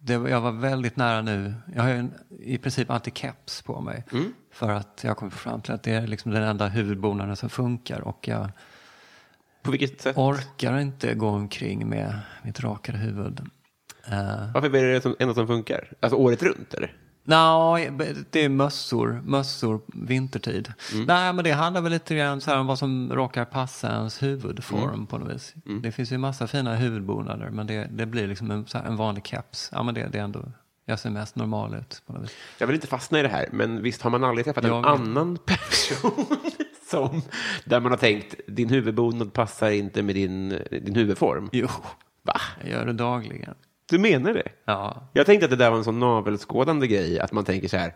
[0.00, 1.54] det, jag var väldigt nära nu.
[1.74, 4.04] Jag har ju en, i princip alltid keps på mig.
[4.52, 8.00] För att jag kom fram till att det är liksom den enda huvudbonaden som funkar.
[8.00, 8.50] Och jag
[9.62, 10.16] På vilket sätt?
[10.18, 13.40] orkar inte gå omkring med mitt rakade huvud.
[13.40, 15.92] Uh, Varför är det som, enda som funkar?
[16.00, 16.96] Alltså året runt, eller?
[17.28, 17.90] Nej,
[18.30, 20.72] det är mössor, mössor vintertid.
[21.06, 24.22] Nej, men det handlar väl lite grann så här om vad som råkar passa ens
[24.22, 25.54] huvudform på något vis.
[25.82, 29.26] Det finns ju massa fina huvudbonader, men det, det blir liksom en, här, en vanlig
[29.26, 29.68] keps.
[29.72, 30.44] Ja, men det, det är ändå,
[30.86, 32.36] jag ser mest normal ut på något vis.
[32.58, 34.86] Jag vill inte fastna i det här, men visst har man aldrig träffat en Jag-
[34.86, 36.26] annan person
[36.90, 37.22] som,
[37.64, 41.48] där man har tänkt, din huvudbonad passar inte med din, din huvudform?
[41.52, 41.68] Jo,
[42.22, 42.40] Va?
[42.60, 43.54] jag gör det dagligen.
[43.88, 44.48] Du menar det?
[44.64, 47.76] Ja, Jag tänkte att det där var en sån navelskådande grej, att man tänker så
[47.76, 47.94] här,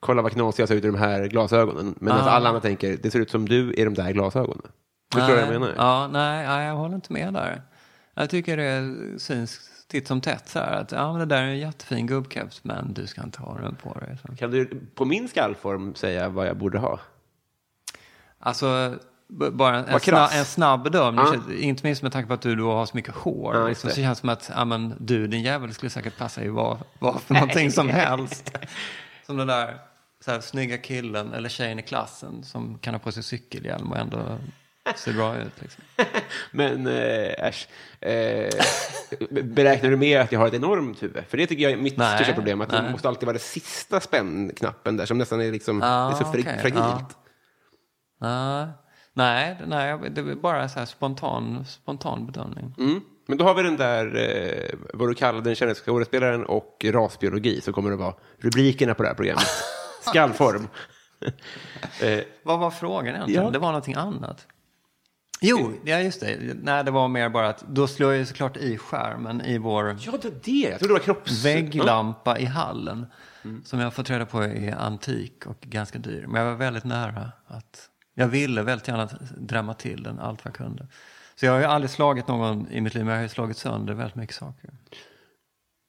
[0.00, 1.94] kolla vad knasig jag ser ut i de här glasögonen.
[2.00, 2.30] Men att Ah.
[2.30, 4.62] alla andra tänker, det ser ut som du i de där glasögonen.
[5.14, 5.74] Förstår du vad jag Nej, menar?
[5.76, 7.62] Ja, nej, ja, jag håller inte med där.
[8.14, 11.46] Jag tycker det syns titt som tätt så här att ja, men det där är
[11.46, 14.18] en jättefin gubbkeps, men du ska inte ha den på dig.
[14.26, 14.36] Så.
[14.36, 17.00] Kan du på min skallform säga vad jag borde ha?
[18.38, 18.94] Alltså,
[19.32, 21.54] bara en, snabb, en snabb bedömning, Ja.
[21.54, 23.56] inte minst med tanke på att du då har så mycket hår.
[23.56, 23.94] Ja, liksom, det.
[23.94, 26.78] så känns det som att ja, men, du, din jävel, skulle säkert passa i vad,
[26.98, 28.58] vad för någonting som helst.
[29.26, 29.78] Som den där
[30.24, 33.98] så här, snygga killen eller tjejen i klassen som kan ha på sig cykelhjälm och
[33.98, 34.38] ändå
[34.96, 35.52] ser bra ut.
[35.60, 35.84] Liksom.
[36.50, 37.68] Men eh, äsch,
[38.00, 38.48] eh,
[39.42, 41.24] beräknar du med att jag har ett enormt huvud?
[41.28, 43.40] För det tycker jag är mitt Nej, största problem, att det måste alltid vara den
[43.40, 47.16] sista spännкnappen där som nästan är liksom, det är så fri, okej, fragilt.
[48.20, 48.66] Nej,
[49.12, 52.74] nej, nej, det är bara så spontan, spontan bedömning.
[52.78, 53.00] Mm.
[53.26, 57.60] Men då har vi den där, eh, vad du kallar den kända skådespelaren och rasbiologi,
[57.60, 59.46] så kommer det vara rubrikerna på det här programmet.
[60.02, 60.68] Skallform.
[62.00, 63.44] eh, Vad var frågan egentligen?
[63.44, 63.50] Ja.
[63.50, 64.46] Det var någonting annat.
[65.44, 66.56] Jo, ja just det.
[66.62, 70.12] Nej, det var mer bara att då slår jag såklart i skärmen i vår ja,
[70.22, 70.68] det det.
[70.80, 71.44] Jag det var kropps...
[71.44, 73.06] vägglampa i hallen.
[73.64, 76.26] Som jag har fått reda på är antik och ganska dyr.
[76.28, 77.88] Men jag var väldigt nära att...
[78.14, 80.86] Jag ville väldigt gärna drämma till den allt vad jag kunde.
[81.34, 83.56] Så jag har ju aldrig slagit någon i mitt liv, men jag har ju slagit
[83.56, 84.70] sönder väldigt mycket saker.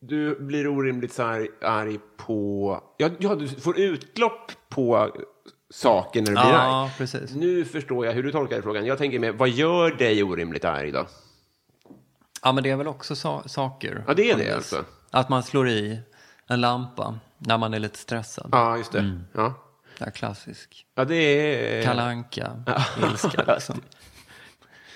[0.01, 2.81] Du blir orimligt så arg, arg på...
[2.97, 5.09] Ja, ja, du får utlopp på
[5.73, 6.91] saker när du blir Ja, arg.
[6.97, 7.35] precis.
[7.35, 8.85] Nu förstår jag hur du tolkar frågan.
[8.85, 11.05] Jag tänker med, vad gör dig orimligt arg då?
[12.43, 14.03] Ja, men det är väl också sa- saker.
[14.07, 14.53] Ja, det är det vis.
[14.53, 14.85] alltså.
[15.11, 15.99] Att man slår i
[16.47, 18.49] en lampa när man är lite stressad.
[18.51, 19.19] Ja, just det.
[19.33, 19.53] Ja.
[19.99, 20.85] Är klassisk.
[20.95, 21.83] ja, det är...
[21.83, 22.63] Kalanka,
[23.11, 23.81] ilska liksom.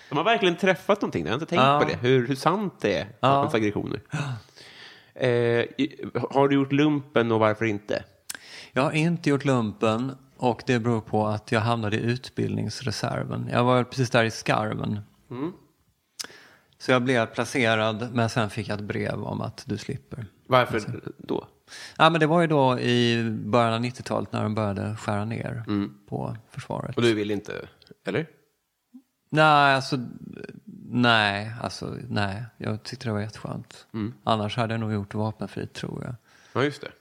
[0.10, 1.25] De har verkligen träffat någonting.
[1.25, 1.79] Jag har inte tänkt Ja.
[1.83, 1.95] på det.
[2.07, 3.27] Hur, hur sant det är, Ja.
[3.27, 3.99] hans aggressioner.
[5.15, 5.65] Eh,
[6.31, 8.03] har du gjort lumpen och varför inte?
[8.71, 13.49] Jag har inte gjort lumpen och det beror på att jag hamnade i utbildningsreserven.
[13.51, 14.99] Jag var precis där i skarven.
[16.79, 20.25] Så jag blev placerad men sen fick jag ett brev om att du slipper.
[20.47, 20.81] Varför
[21.17, 21.47] då?
[21.97, 25.63] Ja, men det var ju då i början av 90-talet när de började skära ner
[26.10, 26.95] på försvaret.
[26.95, 27.67] Och du vill inte,
[28.06, 28.27] eller?
[29.30, 29.97] Nej, alltså
[30.89, 32.43] Nej, alltså nej.
[32.58, 33.88] Jag tyckte det var jätteskönt.
[34.23, 36.15] Annars hade jag nog gjort vapenfri tror jag.
[36.53, 36.91] Ja, just det.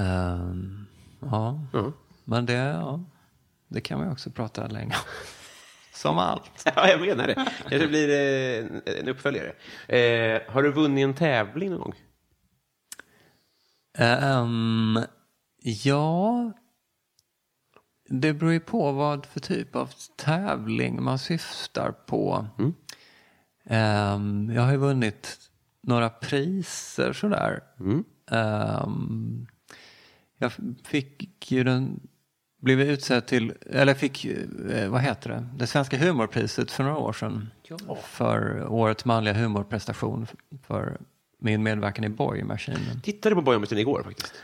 [0.00, 0.86] Ehm,
[1.20, 1.92] ja, Ja.
[2.24, 3.04] men det, ja,
[3.68, 5.00] det kan man ju också prata länge om.
[5.94, 6.62] Som allt.
[6.76, 7.34] Ja, jag menar det.
[7.68, 9.52] Kanske blir en, en uppföljare.
[9.88, 11.94] Eh, har du vunnit en tävling någon gång?
[13.98, 14.98] Ehm,
[15.62, 16.52] ja,
[18.08, 22.46] det beror ju på vad för typ av tävling man syftar på.
[23.64, 25.38] Ehm, jag har ju vunnit
[25.82, 27.60] några priser sådär.
[28.30, 29.46] Ehm,
[30.38, 30.52] jag
[30.84, 32.00] fick ju den,
[32.62, 37.12] blev utsedd till, eller fick, eh, vad heter det, det svenska humorpriset för några år
[37.12, 37.50] sedan.
[38.02, 40.26] För årets manliga humorprestation
[40.62, 40.98] för
[41.44, 43.00] min medverkan i Borgmaskinen.
[43.02, 44.34] Tittade på Borgmästaren igår faktiskt.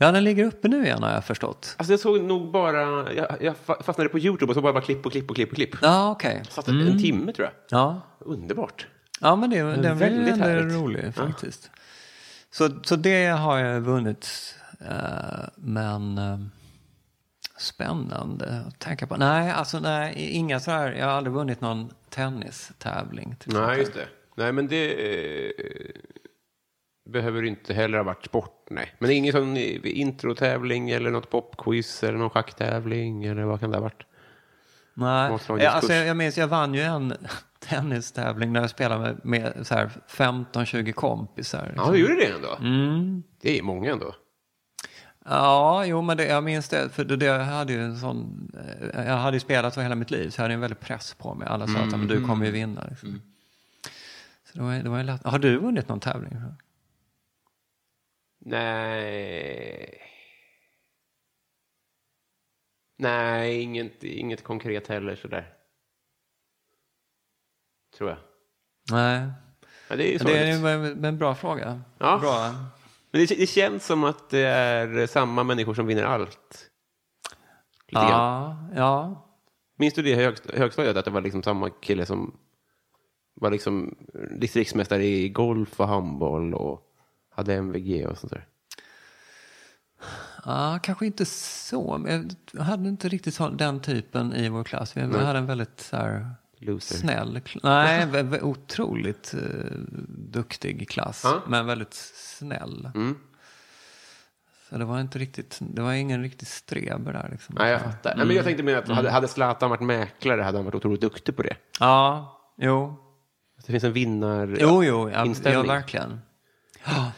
[0.00, 1.74] Ja, den ligger uppe nu igen har jag förstått.
[1.78, 4.82] Alltså jag såg nog bara, jag, jag fa- fastnade på YouTube och så bara, bara
[4.84, 5.76] klipp och klipp och klipp och klipp.
[5.82, 6.42] Ja, okej.
[6.48, 7.80] Satt en timme tror jag.
[7.80, 8.00] Ja.
[8.18, 8.86] Underbart.
[9.20, 10.74] ja, men det, den var ju väldigt ändå härligt.
[10.74, 11.70] rolig faktiskt.
[12.50, 14.54] Så, så det har jag vunnit.
[14.80, 16.38] eh, men eh,
[17.58, 19.16] spännande att tänka på.
[19.16, 23.36] Nej, alltså nej, inga så här, jag har aldrig vunnit någon tennistävling.
[23.44, 24.08] Nej, just det.
[24.34, 25.50] Nej, men det eh,
[27.08, 28.66] behöver inte heller ha varit sport.
[28.70, 28.94] Nej.
[28.98, 33.82] Men ingen sån introtävling eller något popquiz eller någon schacktävling eller vad kan det ha
[33.82, 34.02] varit?
[34.94, 35.64] Nej, Avslagsdiskus.
[35.64, 37.14] ja, alltså, jag, jag minns jag vann ju en
[37.58, 41.58] tennistävling när jag spelade med, med så här 15-20 kompisar.
[41.58, 41.92] Ja, liksom.
[41.92, 42.58] du gjorde det ändå?
[43.40, 44.14] Det är många ändå.
[45.24, 46.88] Ja, jo, men det, jag minns det.
[46.88, 48.50] För det, det jag hade ju en sån,
[48.94, 51.14] eh, jag hade ju spelat så hela mitt liv, så jag hade en väldig press
[51.14, 51.48] på mig.
[51.48, 52.86] Alla sa att men du kommer ju vinna.
[52.90, 53.22] Liksom.
[54.44, 55.24] Så det var, det var lätt.
[55.24, 56.36] Har du vunnit någon tävling?
[58.38, 60.02] Nej.
[62.98, 65.54] Nej, inget, inget konkret heller sådär.
[67.96, 68.18] Tror jag.
[68.90, 69.32] Nej,
[69.88, 71.80] Ja, det är det är en, bra fråga.
[71.98, 72.18] Ja.
[72.18, 72.50] Bra.
[73.10, 76.70] Men det, det känns som att det är samma människor som vinner allt.
[77.88, 78.10] Lite grann.
[78.10, 79.24] Ja, ja.
[79.78, 82.36] Minns du det i högst, högstadiet, att det var liksom samma kille som
[83.34, 83.94] var liksom
[84.30, 86.87] distriktsmästare i golf och handboll och
[87.38, 88.46] hade MVG och sånt där?
[90.44, 91.98] ja, kanske inte så.
[91.98, 94.96] Men jag hade inte riktigt den typen i vår klass.
[94.96, 96.94] Vi, vi hade en väldigt så här, Loser.
[96.94, 99.70] snäll, nej, otroligt eh,
[100.08, 101.20] duktig klass.
[101.24, 101.42] Ja.
[101.46, 102.90] Men väldigt snäll.
[102.94, 103.16] Mm.
[104.68, 107.54] Så det var inte riktigt, det var ingen riktig streber där liksom.
[107.58, 108.16] Nej, jag fattar.
[108.16, 111.00] Nej, men jag tänkte mer att hade, hade Zlatan varit mäklare hade han varit otroligt
[111.00, 111.56] duktig på det.
[111.80, 113.04] Ja, jo.
[113.66, 114.56] Det finns en vinnar...
[114.60, 116.20] Jo, jo, ja, ja verkligen.
[116.84, 117.12] Ja,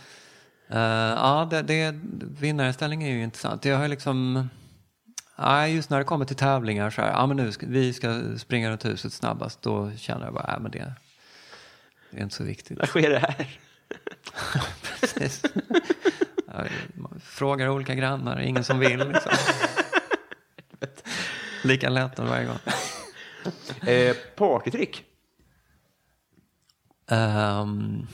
[0.71, 0.79] Eh,
[1.17, 1.95] ja det, det,
[2.41, 3.65] vinnarställning är ju intressant.
[3.65, 4.49] Jag har liksom,
[5.37, 8.23] ja, just när det kommer till tävlingar så här, ja men nu ska, vi ska
[8.39, 10.95] springa runt huset snabbast, då känner jag bara, ja men det,
[12.11, 12.79] det är inte så viktigt.
[12.79, 13.59] När sker det här?
[15.01, 15.43] Precis.
[16.47, 18.99] Ja, man frågar olika grannar, ingen som vill.
[18.99, 19.33] Liksom.
[21.65, 22.59] Lika lätt varje gång.
[23.89, 25.05] Eh, partytrick?
[27.11, 28.07] Ehm,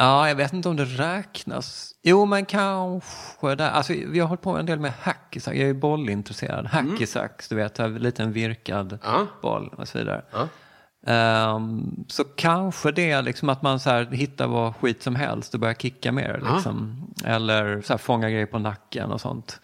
[0.00, 1.86] ja, jag vet inte om det räknas.
[2.02, 3.70] Jo, men kanske där.
[3.70, 5.54] Alltså, vi har hållit på en del med hackisack.
[5.54, 6.66] Jag är ju bollintresserad.
[6.66, 9.26] Hackisack, du vet, en liten virkad Ja.
[9.42, 10.22] boll och så vidare.
[10.32, 10.48] Ja.
[11.06, 15.54] Ehm, så kanske det är liksom att man så här hittar vad skit som helst
[15.54, 16.42] och börjar kicka mer.
[16.54, 17.06] Liksom.
[17.24, 19.60] Eller så här, fånga grejer på nacken och sånt.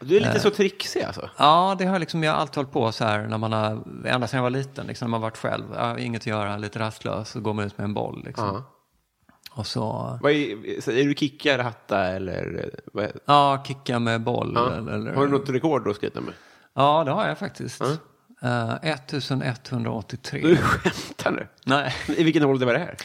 [0.00, 1.30] Du är lite så trixig alltså?
[1.38, 4.26] Ja, det har liksom, jag har alltid hållit på så här när man har, ända
[4.26, 5.64] sedan jag var liten, liksom, när man varit själv.
[5.98, 8.22] Inget att göra, lite rastlös, så går man ut med en boll.
[8.24, 8.46] Liksom.
[8.46, 8.62] Ja.
[9.56, 12.70] Och så, Vad är, så är du kickare, hatta eller?
[12.92, 14.52] Vad är, ja, kicka med boll.
[14.54, 14.74] ja.
[14.76, 16.34] Eller, Har du något rekord att skryta med?
[16.74, 17.80] Ja, det har jag faktiskt.
[18.42, 20.40] Eh, 1183.
[20.40, 21.46] Du skämtar nu?
[21.64, 22.96] Nej, I vilken ålder var det här?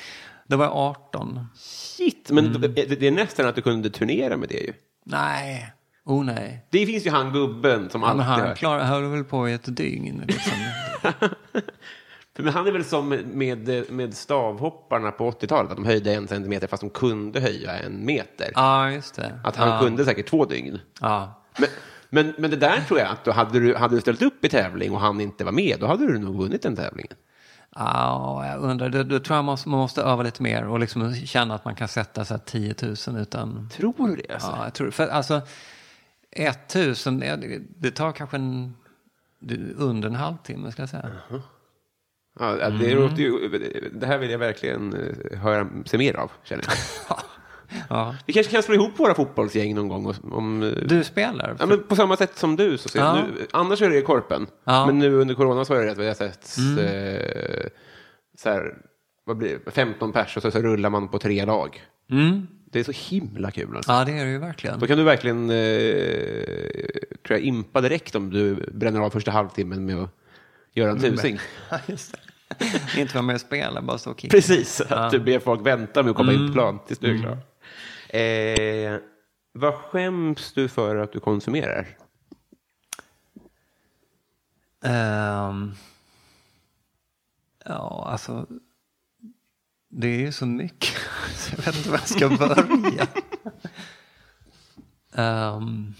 [0.47, 1.47] det var 18.
[1.55, 4.73] Shit, men det, det är nästan att du kunde turnera med det ju.
[5.05, 5.73] Nej,
[6.05, 6.65] oh nej.
[6.69, 9.75] Det finns ju han gubben som Ja, alltid han klar, höll väl på i ett
[9.77, 10.23] dygn.
[10.27, 10.53] Liksom.
[12.43, 16.67] Men han är väl som med, med stavhopparna på 80-talet, att de höjde en centimeter
[16.67, 18.51] fast de kunde höja en meter.
[18.55, 19.39] ja, just det.
[19.43, 19.79] Att han ja.
[19.79, 20.79] kunde säkert två dygn.
[21.01, 21.41] Ja.
[21.57, 21.69] Men,
[22.09, 24.49] men, men det där tror jag att då hade, du, hade du ställt upp i
[24.49, 27.17] tävling och han inte var med, då hade du nog vunnit den tävlingen.
[27.75, 28.89] Ja, jag undrar.
[28.89, 31.65] Då, då tror jag man måste, man måste öva lite mer och liksom känna att
[31.65, 32.75] man kan sätta så här 10
[33.07, 33.69] 000 utan...
[33.69, 34.33] Tror du det?
[34.33, 34.49] Alltså?
[34.57, 35.41] Ja, jag tror För alltså,
[36.31, 38.75] 1000, ja, det, det tar kanske en,
[39.75, 41.11] under en halvtimme ska jag säga.
[41.29, 41.41] Ja,
[42.39, 43.49] ja, det, låter ju,
[43.93, 47.17] det här vill jag verkligen eh, höra se mer av, känner jag.
[47.89, 48.15] Ja.
[48.25, 50.13] Vi kanske kan slå ihop våra fotbollsgäng någon gång.
[50.31, 51.55] Om, eh, Du spelar?
[51.59, 52.77] ja, men på samma sätt som du.
[52.77, 53.13] Så ser Ja.
[53.15, 54.47] nu, annars är det Korpen.
[54.63, 54.85] Ja.
[54.85, 57.69] Men nu under corona så är det att vi har sett eh,
[58.37, 58.73] så här,
[59.25, 61.81] vad blir det, 15 pers och så, så rullar man på tre lag.
[62.11, 62.47] Mm.
[62.71, 63.75] Det är så himla kul.
[63.75, 63.91] Alltså.
[63.91, 64.79] Ja, det är det ju verkligen.
[64.79, 66.85] Då kan du verkligen eh,
[67.27, 70.09] tror jag, impa direkt om du bränner av första halvtimmen med att
[70.73, 71.39] göra en tusing.
[71.69, 73.01] Ja, just det.
[73.01, 74.37] Inte vara med och spela, bara stå och kicka.
[74.37, 77.21] Precis, att du ber folk vänta med att komma in på plan tills du är
[77.21, 77.37] klar.
[78.19, 78.99] Eh,
[79.53, 81.87] vad skäms du för att du konsumerar?
[84.83, 85.71] Ehm,
[87.65, 88.47] ja, alltså.
[89.89, 90.97] Det är ju så mycket.
[91.35, 93.07] Så jag vet inte var jag ska börja.
[95.13, 95.93] Ehm,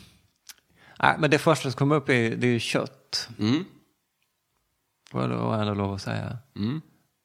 [0.99, 3.30] nej, men det första som kommer upp är, det är ju kött.
[3.39, 3.65] Mm.
[5.12, 6.38] Får jag då ändå lov att säga.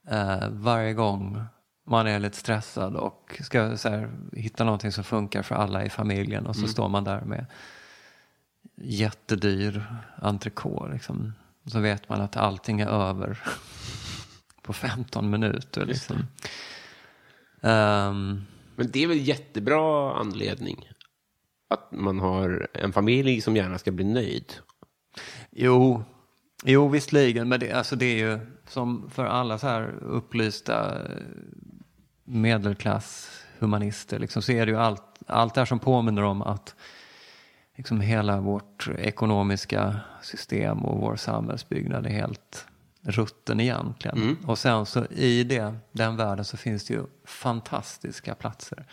[0.09, 1.45] Eh, varje gång
[1.87, 6.47] man är lite stressad och ska här, hitta någonting som funkar för alla i familjen
[6.47, 7.47] och så står man där med
[8.77, 10.93] jättedyr entrecote.
[10.93, 11.33] Liksom.
[11.67, 13.39] Så vet man att allting är över
[14.63, 15.87] på 15 minuter.
[15.87, 16.17] Liksom.
[17.61, 18.45] Ehm,
[18.77, 20.89] Men det är väl jättebra anledning
[21.69, 24.55] att man har en familj som gärna ska bli nöjd.
[25.51, 26.05] Jo,
[26.65, 28.39] jo visserligen, men det, alltså det är ju
[28.69, 31.11] som för alla så här upplysta eh,
[32.25, 36.75] medelklasshumanister liksom, så är det ju allt, allt det här som påminner om att
[37.77, 42.67] liksom hela vårt ekonomiska system och vår samhällsbyggnad är helt
[43.03, 44.19] rutten egentligen.
[44.47, 48.87] Och sen så i det, den världen så finns det ju fantastiska platser.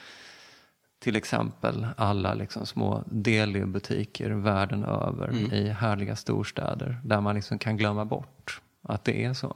[1.02, 7.78] Till exempel alla liksom små delibutiker världen över i härliga storstäder där man liksom kan
[7.78, 9.56] glömma bort att det är så.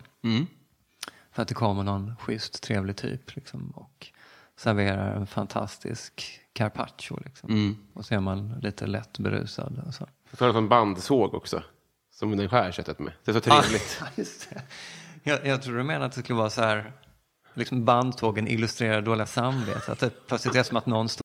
[1.32, 4.08] För att det kommer någon schysst trevlig typ liksom, och
[4.58, 7.20] serverar en fantastisk carpaccio.
[7.26, 7.50] Liksom.
[7.94, 9.82] Och så är man lite lätt berusad.
[9.88, 10.08] Och så.
[10.30, 11.64] Jag tar en bandsåg också,
[12.14, 13.14] som den skär köttet med.
[13.26, 14.00] Det är så trevligt.
[14.04, 14.62] Ah, just det.
[15.24, 16.92] Jag, jag tror du menar att det skulle vara så här,
[17.54, 19.92] liksom bandtågen illustrerar dåliga samvete.
[19.92, 21.25] Att det plötsligt är som att någon står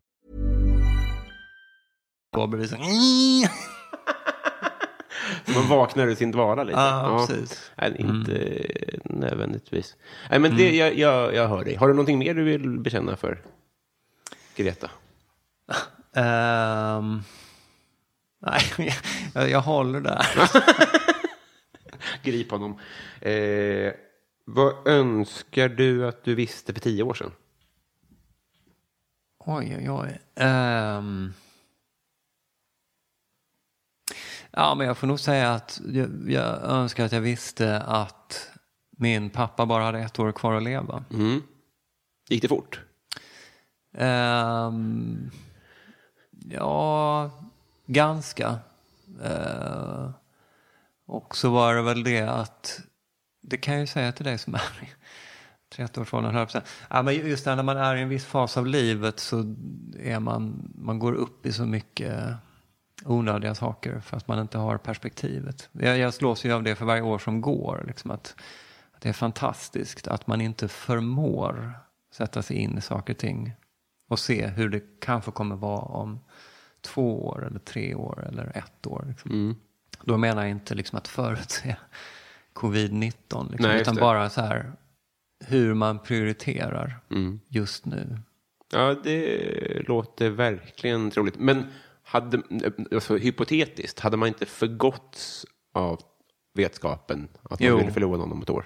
[2.31, 2.77] Bredvid så
[5.53, 6.79] man vaknar ur sin dvala lite.
[6.79, 7.71] Ja, precis.
[7.75, 9.95] Nej, inte eh, nödvändigtvis.
[10.29, 11.75] Nej, men det, jag, jag, jag hör dig.
[11.75, 13.41] Har du någonting mer du vill bekänna för
[14.55, 14.89] Greta?
[16.15, 17.21] Ehm,
[18.39, 18.95] nej,
[19.33, 20.25] jag, jag håller där.
[22.23, 22.79] Grip honom.
[23.21, 23.93] Eh,
[24.45, 27.31] vad önskar du att du visste för tio år sedan?
[29.39, 30.19] Oj, oj, oj.
[30.35, 31.33] Ehm.
[34.51, 38.51] Ja, men jag får nog säga att jag, jag önskar att jag visste att
[38.97, 41.03] min pappa bara hade ett år kvar att leva.
[41.13, 41.41] Mm.
[42.29, 42.81] Gick det fort?
[43.97, 45.31] Ehm,
[46.49, 47.31] ja,
[47.85, 48.59] ganska.
[49.23, 50.09] Eh,
[51.07, 52.81] och så var det väl det att,
[53.41, 54.89] det kan jag ju säga till dig som är i
[55.75, 56.47] 30-årsåldern, höll
[56.89, 59.55] ja, men just när man är i en viss fas av livet så
[59.99, 62.35] är man, man går upp i så mycket
[63.05, 65.69] onödiga saker för att man inte har perspektivet.
[65.71, 67.83] Jag, jag slås ju av det för varje år som går.
[67.87, 68.35] Liksom att,
[68.91, 71.73] att det är fantastiskt att man inte förmår
[72.13, 73.53] sätta sig in i saker och ting
[74.07, 76.19] och se hur det kanske kommer vara om
[76.81, 79.05] två år eller tre år eller ett år.
[79.07, 79.55] Liksom.
[80.03, 81.75] Då menar jag inte liksom att förutse
[82.53, 84.01] covid-19 liksom, Nej, utan det.
[84.01, 84.71] bara så här
[85.45, 87.39] hur man prioriterar Mm.
[87.47, 88.19] just nu.
[88.73, 91.39] Ja, det låter verkligen troligt.
[91.39, 91.65] Men
[92.11, 92.41] hade,
[92.91, 96.01] alltså, hypotetiskt, hade man inte förgåtts av
[96.53, 97.77] vetskapen att man Jo.
[97.77, 98.65] ville förlora någon om ett år?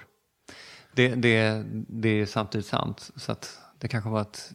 [0.92, 3.10] Det, det, det är samtidigt sant.
[3.16, 4.52] Så att det kanske var ett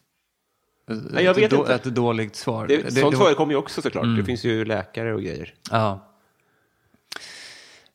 [0.87, 1.75] Nej, jag ett, vet då, inte.
[1.75, 2.67] ett dåligt svar.
[2.67, 4.05] Det, Det- sånt det var- förekommer ju också såklart.
[4.17, 5.53] Det finns ju läkare och grejer.
[5.71, 6.07] Ja.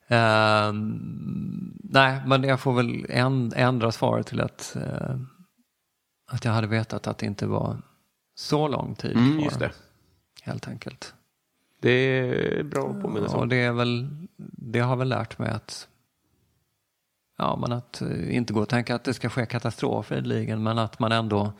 [0.09, 5.17] Ehm, nej, men jag får väl änd- ändra svaret till att, eh,
[6.27, 7.83] att jag hade vetat att det inte var
[8.35, 9.73] så lång tid Mm, kvar.
[10.47, 11.15] Helt enkelt.
[11.81, 13.49] Det är bra att påminna sig Och om.
[13.49, 14.09] det, är väl,
[14.57, 15.89] det har väl lärt mig att,
[17.39, 20.79] ja, men att eh, inte gå och tänka att det ska ske katastrofer ideligen, men
[20.79, 21.53] att man ändå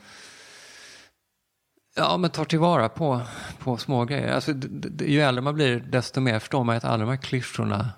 [1.97, 3.23] ja, men tar tillvara på,
[3.59, 4.33] på små grejer.
[4.33, 4.53] Alltså,
[5.01, 7.91] ju äldre man blir, desto mer förstår man att alla de här klyschorna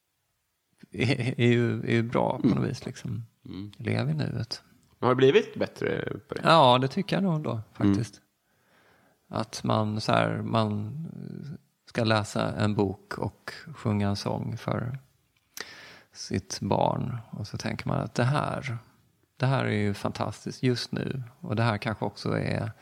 [0.92, 2.86] är, är, ju, är ju bra på något vis.
[2.86, 3.26] Liksom.
[3.76, 4.62] Lev i nuet.
[5.00, 6.40] Har det blivit bättre på det?
[6.44, 8.20] Ja, det tycker jag nog ändå faktiskt.
[9.32, 10.96] Att man, så här, man
[11.86, 14.98] ska läsa en bok och sjunga en sång för
[16.12, 17.18] sitt barn.
[17.30, 18.78] Och så tänker man att det här,
[19.36, 21.22] det här är ju fantastiskt just nu.
[21.40, 22.72] Och det här kanske också är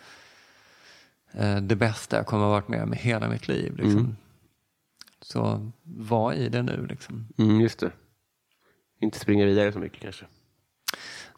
[1.32, 3.76] eh, det bästa jag kommer att ha varit med om i hela mitt liv.
[3.76, 4.16] Liksom.
[5.20, 7.28] Så var i det nu liksom.
[7.38, 7.90] Mm, just det.
[9.00, 10.26] Inte springa vidare så mycket kanske.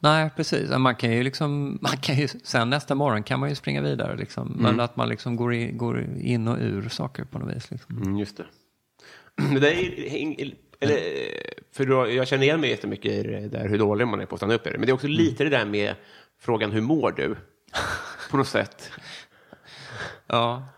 [0.03, 0.71] Nej, precis.
[0.71, 4.17] Man kan ju liksom, man kan ju, sen nästa morgon kan man ju springa vidare.
[4.17, 4.57] Liksom.
[4.59, 7.71] Men att man liksom går, i, går in och ur saker på något vis.
[7.71, 7.97] Liksom.
[8.03, 8.45] Mm, just det.
[9.37, 10.99] Men det är, eller,
[11.73, 14.35] för då, jag känner igen mig jättemycket i det där hur dålig man är på
[14.35, 14.65] att stanna upp.
[14.65, 15.95] Men det är också lite det där med
[16.41, 17.37] frågan hur mår du?
[18.31, 18.91] På något sätt.
[20.27, 20.69] Ja.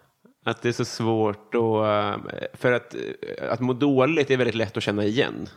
[0.44, 2.20] Att det är så svårt att...
[2.60, 2.94] För att,
[3.50, 5.48] att må dåligt är väldigt lätt att känna igen.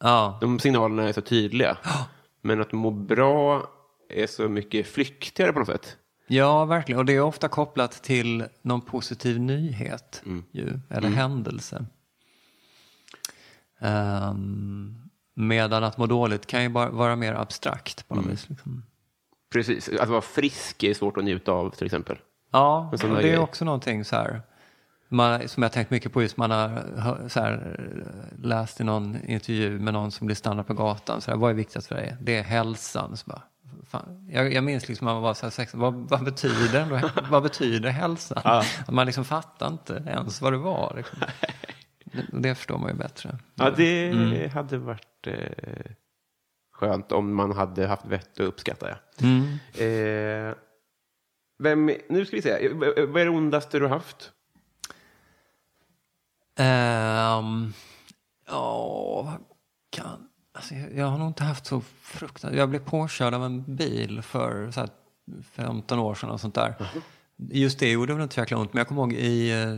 [0.00, 0.38] Ja.
[0.40, 1.76] De signalerna är så tydliga.
[2.42, 3.70] Men att må bra
[4.08, 5.96] är så mycket flyktigare på något sätt.
[6.26, 6.98] ja, verkligen.
[6.98, 10.22] Och det är ofta kopplat till någon positiv nyhet.
[10.52, 11.84] Ju, eller händelse.
[13.80, 14.94] Ehm,
[15.34, 18.48] medan att må dåligt kan ju bara vara mer abstrakt på något vis.
[18.48, 18.82] Liksom.
[19.52, 19.88] Precis.
[19.88, 22.18] Att vara frisk är svårt att njuta av till exempel.
[22.50, 24.42] Ja, det är också någonting så här,
[25.12, 27.80] man, som jag har tänkt mycket på just man har så här,
[28.38, 31.20] läst i någon intervju med någon som blir stannad på gatan.
[31.20, 32.16] Så här, vad är viktigast för dig?
[32.20, 33.16] Det är hälsan.
[33.16, 33.42] Så bara,
[33.86, 34.28] fan.
[34.30, 37.90] Jag, jag minns liksom när man var så här 16, vad, vad, betyder, vad betyder
[37.90, 38.62] hälsan?
[38.88, 40.92] Man liksom fattar inte ens vad det var.
[40.96, 41.18] Liksom.
[42.04, 43.38] Det, det förstår man ju bättre.
[43.54, 45.92] Ja, det hade varit eh,
[46.72, 48.88] skönt om man hade haft vett att uppskatta.
[48.88, 48.96] Ja.
[49.26, 49.42] Mm.
[50.48, 50.54] Eh,
[51.62, 52.66] vem, nu ska vi se.
[52.66, 54.32] Eh, Vad vad är det ondaste du har haft?
[56.62, 57.72] Ehm,
[58.46, 59.38] Ja,
[59.90, 60.28] kan...
[60.54, 62.58] Alltså, jag, har nog inte haft så fruktansvärt...
[62.58, 64.88] Jag blev påkörd av en bil för så här,
[65.52, 66.74] 15 år sedan och sånt där.
[67.50, 69.76] Just det gjorde väl inte så jäkla ont, men jag kommer ihåg i eh,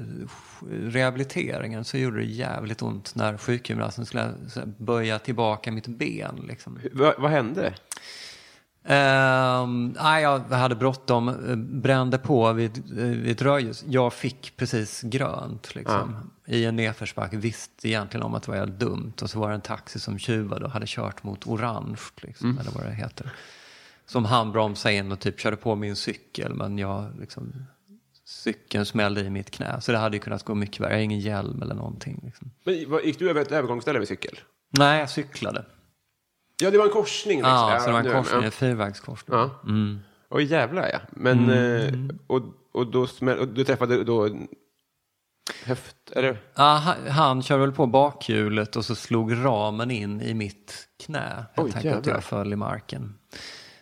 [0.70, 6.45] rehabiliteringen så gjorde det jävligt ont när sjukgymnasten skulle så här, böja tillbaka mitt ben.
[6.49, 6.78] Liksom.
[6.93, 7.74] Vad, vad hände?
[8.87, 11.35] Ehm, nej, jag hade bråttom,
[11.82, 13.85] brände på vid, vid ett rödljus.
[13.89, 17.37] Jag fick precis grönt liksom, i en nedförsbacke.
[17.37, 19.12] Visste egentligen om att det var jävligt dumt.
[19.22, 22.70] Och så var det en taxi som tjuvade och hade kört mot orange, liksom, eller
[22.70, 23.32] vad det heter.
[24.07, 27.66] Som han bromsade in och typ körde på min cykel, men jag liksom,
[28.24, 29.80] cykeln smällde i mitt knä.
[29.80, 30.91] Så det hade ju kunnat gå mycket värre.
[30.91, 32.20] Jag har ingen hjälm eller någonting.
[32.24, 32.51] Liksom.
[32.64, 32.74] Men,
[33.05, 34.39] gick du över ett övergångsställe med cykel?
[34.70, 35.64] Nej, jag cyklade.
[36.62, 37.38] Ja, det var en korsning.
[37.38, 37.52] Liksom.
[37.52, 38.46] Ja, så det var en korsning, Ja.
[38.46, 39.38] en fyrvägskorsning.
[39.38, 39.50] Ja.
[40.30, 40.98] Oj, jävlar ja.
[41.11, 42.11] Men, Mm.
[42.11, 42.42] eh, och,
[42.72, 43.00] och, då
[43.40, 44.28] och du träffade då
[45.64, 46.40] höft, eller?
[46.55, 51.44] Ja, han, han körde väl på bakhjulet och så slog ramen in i mitt knä.
[51.55, 53.18] Jag Oj, tänker att jag föll i marken.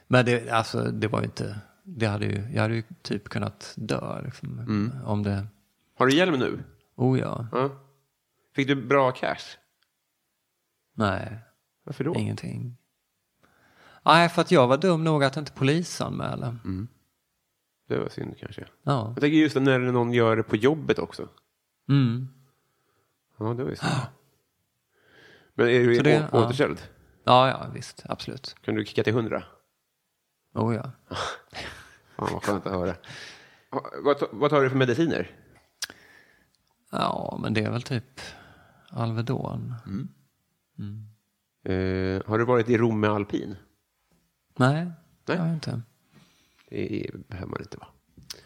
[0.09, 1.59] Men det, alltså, det var ju inte...
[1.85, 4.93] Det hade ju, jag hade ju typ kunnat dö liksom, Mm.
[5.07, 5.47] om det...
[5.99, 6.63] Har du hjälm nu?
[6.97, 7.71] Oh ja, Ja.
[8.57, 9.57] Fick du bra cash?
[10.97, 11.39] nej,
[11.85, 12.15] Varför då?
[12.15, 12.77] ingenting.
[14.05, 16.57] Nej, för att jag var dum nog att inte polisanmäla.
[17.89, 18.67] Det var synd kanske.
[18.83, 19.07] Ja.
[19.09, 21.29] Jag tänker just när någon gör det på jobbet också.
[21.89, 22.29] Mm.
[23.39, 23.93] Ja, det var ju synd.
[25.55, 26.45] Men är du Så det- å- ja.
[26.47, 26.81] återställd?
[27.25, 28.57] ja, ja, visst, absolut.
[28.63, 29.43] Kan du kicka till hundra?
[30.55, 30.91] Oh ja.
[32.17, 32.95] Fan vad skönt att höra.
[34.05, 35.31] Vad, vad tar du för mediciner?
[36.91, 38.21] Ja, men det är väl typ
[38.91, 39.75] Alvedon.
[41.65, 43.57] Eh, har du varit i Rom med alpin?
[44.59, 44.85] Nej,
[45.25, 45.37] det Nej.
[45.39, 45.81] har jag inte.
[46.71, 47.89] Det behöver man inte vara.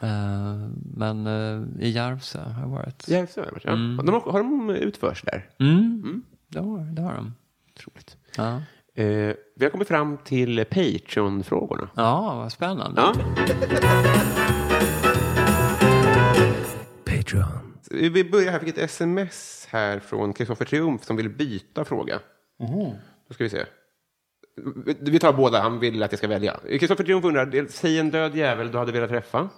[0.01, 3.09] Eh, men eh, i Järvsö har jag varit.
[3.09, 4.03] Järvsö har jag varit, ja.
[4.05, 5.49] De har, har de utförs där?
[5.59, 6.23] Mm.
[6.49, 7.35] Det, har, det har de.
[7.75, 8.17] Otroligt.
[8.37, 8.63] Ja.
[8.95, 11.89] Eh, vi har kommit fram till Patreon-frågorna.
[11.95, 13.01] ja, vad spännande.
[13.01, 13.15] Ja.
[17.05, 17.73] Patreon.
[17.91, 22.21] Vi börjar här, jag fick ett sms här från Kristoffer Triumf som vill byta fråga.
[23.29, 23.65] Då ska vi se.
[25.01, 26.61] Vi- tar båda, han vill att jag ska välja.
[26.69, 29.49] Kristoffer Triumf undrar, säg en död jävel du hade velat träffa.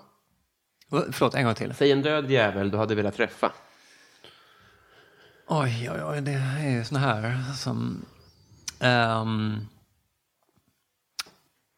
[0.90, 1.74] Förlåt, en gång till.
[1.74, 3.52] Säg en död jävel du hade velat träffa.
[5.46, 8.04] Oj, oj, oj, det är ju såna här som...
[8.80, 9.60] ehm,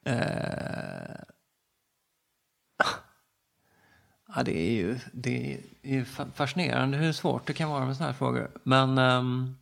[0.07, 1.21] eh,
[4.35, 6.05] ja, det är ju det är
[6.35, 8.51] fascinerande hur svårt det kan vara med såna här frågor.
[8.62, 8.99] Men...
[8.99, 9.57] ehm,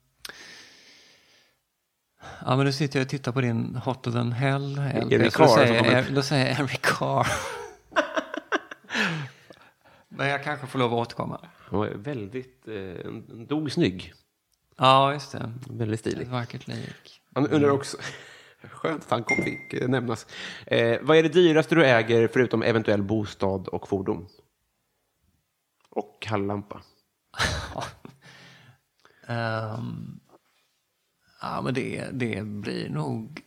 [2.47, 4.79] ja, men nu sitter jag och tittar på din Hotter than Hell.
[4.79, 7.27] Eric Carr jag- då säger jag Eric Carr.
[10.09, 11.41] men jag kanske får lov att återkomma.
[11.71, 13.13] Han var väldigt, eh,
[13.49, 14.13] dog snygg.
[14.77, 15.53] Ja, just det.
[15.71, 16.29] Väldigt Ett stilig.
[16.29, 17.21] vackert lik.
[17.35, 17.97] Han undrar också,
[18.71, 20.27] skönt att han kom, fick eh, nämnas.
[20.67, 24.27] Eh, vad är det dyraste du äger förutom eventuell bostad och fordon?
[25.91, 26.81] Och kalllampa.
[29.27, 30.21] Ehm,
[31.41, 33.43] ja, men det, det blir nog...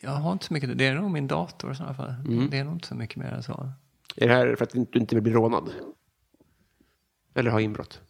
[0.00, 0.78] Jag har inte så mycket.
[0.78, 2.14] Det är nog min dator i sådana fall.
[2.50, 3.72] Det är nog inte så mycket mer än så.
[4.16, 5.70] Är det här för att du inte vill bli rånad?
[7.34, 8.00] Eller ha inbrott?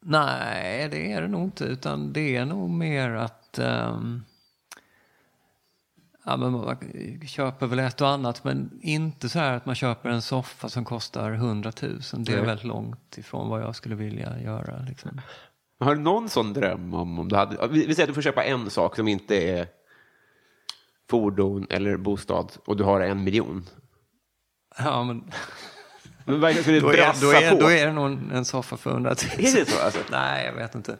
[0.00, 1.64] Nej, det är det nog inte.
[1.64, 3.58] Utan det är nog mer att...
[3.58, 4.24] ehm,
[6.24, 6.76] ja, men man
[7.26, 10.84] köper väl ett och annat, men inte så här att man köper en soffa som
[10.84, 12.00] kostar 100 000.
[12.00, 12.46] Det är Nej.
[12.46, 14.78] väldigt långt ifrån vad jag skulle vilja göra.
[14.88, 15.20] Liksom.
[15.80, 17.68] Har du någon sån dröm om, om du hade...
[17.68, 19.66] Vi, vi säger att du får köpa en sak som inte är
[21.10, 23.64] fordon eller bostad och du har en miljon.
[24.78, 25.30] Ja, men
[26.24, 27.56] Men verkligen skulle då är, då, är, på.
[27.60, 29.46] då är det nog en- en soffa för 100 000.
[29.46, 29.84] Är det så?
[29.84, 30.00] Alltså?
[30.10, 30.96] Nej, jag vet inte.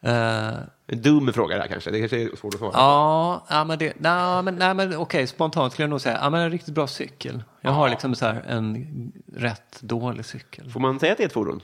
[0.00, 0.48] Eh,
[0.86, 1.90] En dum fråga det här kanske.
[1.90, 2.72] Det kanske är svårt att svara.
[2.74, 6.30] ja, ja, men det, nej, men, nej, men okej, spontant skulle jag nog säga, ja,
[6.30, 7.42] men en riktigt bra cykel.
[7.60, 10.70] Jag har liksom så här en rätt dålig cykel.
[10.70, 11.60] Får man säga att det är ett fordon?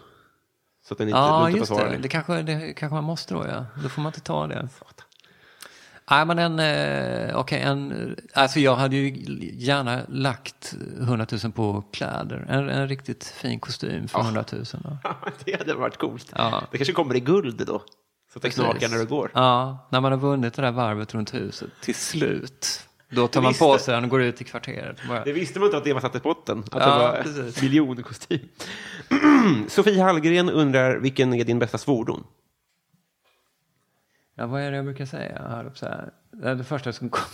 [0.88, 1.88] Så att den inte Ja, inte just det.
[1.88, 1.96] det.
[1.96, 3.66] Det kanske, det kanske man måste då, ja.
[3.82, 4.68] Då får man inte ta det.
[6.10, 9.16] Nej, men en, eh, okej, en, alltså jag hade ju
[9.54, 12.46] gärna lagt 100 000 på kläder.
[12.48, 14.64] En, en riktigt fin kostym för 100 000.
[14.72, 14.98] Då.
[15.44, 16.32] det hade varit coolt.
[16.36, 16.62] Ja.
[16.70, 17.82] Det kanske kommer i guld då.
[18.32, 19.30] Så att det knakar när du går.
[19.34, 22.86] Ja, när man har vunnit det där varvet runt huset till slut.
[23.14, 24.96] Då tar man visste- på sig den och går ut i kvarteret.
[25.08, 26.58] Bara, Det visste man inte att det var satt i potten.
[26.58, 27.62] Att Ja, det var precis.
[27.62, 28.48] miljonkostym.
[29.68, 32.26] Sofie Hallgren undrar vilken är din bästa svordom?
[34.36, 35.64] ja, vad är det jag brukar säga?
[35.74, 36.10] Så här.
[36.54, 37.24] Det första som kom,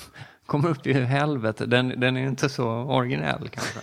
[0.46, 1.66] kommer upp i helvete.
[1.66, 3.78] Den, den är inte så originell kanske.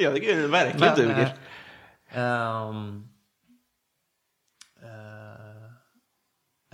[0.00, 1.36] Jag tycker den verkligen duger.
[2.10, 3.08] eh, ehm,
[4.82, 5.70] eh,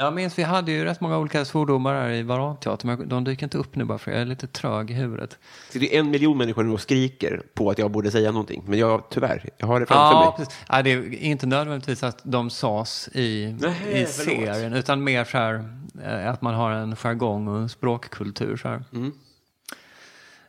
[0.01, 3.46] jag minns vi hade ju rätt många olika svordomar här i Varanteatern, men de dyker
[3.46, 5.38] inte upp nu bara för jag är lite trög i huvudet.
[5.72, 8.64] Så det är en miljon människor nu och skriker på att jag borde säga någonting.
[8.66, 10.46] Men jag, tyvärr, jag har det framför Ja, mig.
[10.46, 10.61] precis.
[10.68, 15.38] Ja, det är inte nödvändigtvis att de sas i, Nej, i serien, utan mer så
[15.38, 15.64] här
[16.05, 18.57] eh, att man har en jargong och en språkkultur.
[18.57, 18.84] Så här.
[18.92, 19.12] Mm.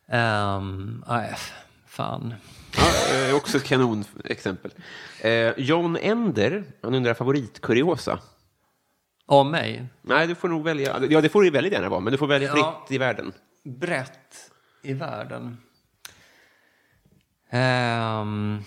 [0.07, 1.35] Ehm, nej,
[1.87, 2.33] fan.
[2.77, 4.71] Ja, eh, också ett kanonexempel.
[5.21, 8.19] Eh, John Ender, han undrar favoritkuriosa.
[9.31, 11.05] Om mig, Nej, du får nog välja.
[11.09, 12.85] Ja, det får du väldigt gärna vara, men du får välja fritt Ja.
[12.89, 13.33] i världen.
[13.63, 14.51] brett
[14.81, 15.57] i världen.
[17.51, 18.63] Um,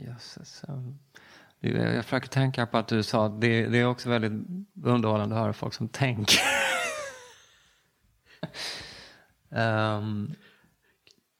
[0.00, 0.64] jösses.
[1.60, 4.32] Jag försöker tänka på att du sa att det, det är också väldigt
[4.84, 6.40] underhållande att höra folk som tänker.
[9.50, 10.34] Ehm,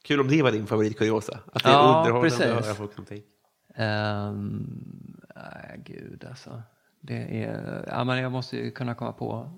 [0.04, 1.38] Kul om det var din favoritkuriosa.
[1.52, 2.46] Att det är Ja, underhållande precis.
[2.46, 3.35] att höra folk som tänker.
[3.76, 6.62] Ehm, nej, gud alltså.
[7.00, 9.50] Det är, ja, men jag måste ju kunna komma på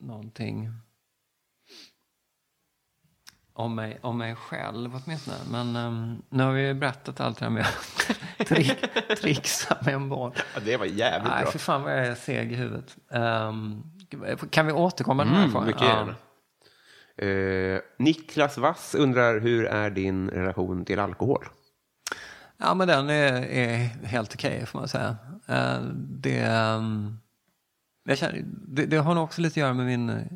[0.00, 0.70] någonting
[3.52, 5.36] om mig, om mig själv åtminstone.
[5.50, 8.84] Men um, nu har vi ju berättat allt det här med att trick,
[9.20, 10.32] trixa med en boll.
[10.54, 11.52] Ja, det var jävligt Nej, bra.
[11.52, 12.96] för fan vad jag är seg i huvudet.
[13.10, 13.82] Ehm,
[14.50, 15.66] kan vi återkomma med den här Mm, frågan?
[15.66, 15.88] mycket Ja.
[15.88, 16.14] gärna.
[17.74, 21.44] Eh, Niklas Wass undrar hur är din relation till alkohol?
[22.58, 25.16] Ja, men den är, är helt okej får man säga.
[25.46, 27.18] Eh, det, ehm,
[28.14, 30.28] känner, det, det har nog också lite att göra med min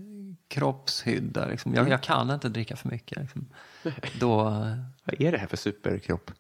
[0.49, 1.47] kroppshydda.
[1.47, 1.75] Liksom.
[1.75, 3.19] Jag, jag kan inte dricka för mycket.
[3.19, 3.49] Liksom.
[4.21, 6.31] Då, eh, Vad är det här för superkropp?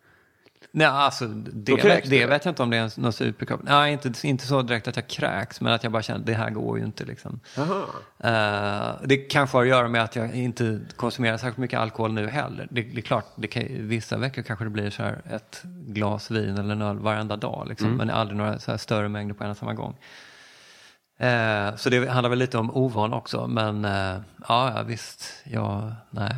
[0.70, 3.60] Nej, alltså, det, vet, det vet jag inte om det är någon superkropp.
[3.62, 6.34] Nej, inte, inte så direkt att jag kräks, men att jag bara känner att det
[6.34, 7.04] här går ju inte.
[7.04, 7.40] Liksom.
[8.18, 12.28] Eh, det kanske har att göra med att jag inte konsumerar särskilt mycket alkohol nu
[12.28, 12.68] heller.
[12.70, 16.30] Det, det är klart, det kan, vissa veckor kanske det blir så här ett glas
[16.30, 17.66] vin eller en öl varenda dag.
[17.68, 19.96] Liksom, Men aldrig några större mängder på en och samma gång.
[21.18, 23.46] Eh, så det handlar väl lite om ovan också.
[23.46, 25.24] Men ja, ja, visst.
[25.44, 26.34] Ja, nej.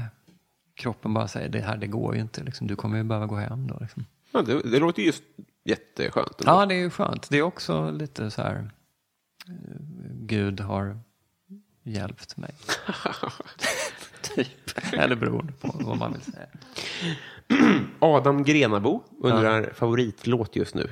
[0.76, 2.42] Kroppen bara säger det här, det går ju inte.
[2.42, 2.66] Liksom.
[2.66, 3.78] Du kommer ju behöva gå hem då.
[3.80, 4.04] Liksom.
[4.34, 5.12] Ja, det, det låter ju
[5.64, 6.40] jätteskönt.
[6.40, 6.52] ändå.
[6.52, 7.30] Ja, det är ju skönt.
[7.30, 8.70] Det är också lite så här,
[9.48, 9.52] eh,
[10.10, 11.00] Gud har
[11.82, 12.54] hjälpt mig.
[14.22, 14.48] typ.
[14.92, 16.46] Eller beroende på vad man vill säga.
[17.98, 20.90] Adam Grenabo undrar favoritlåt just nu.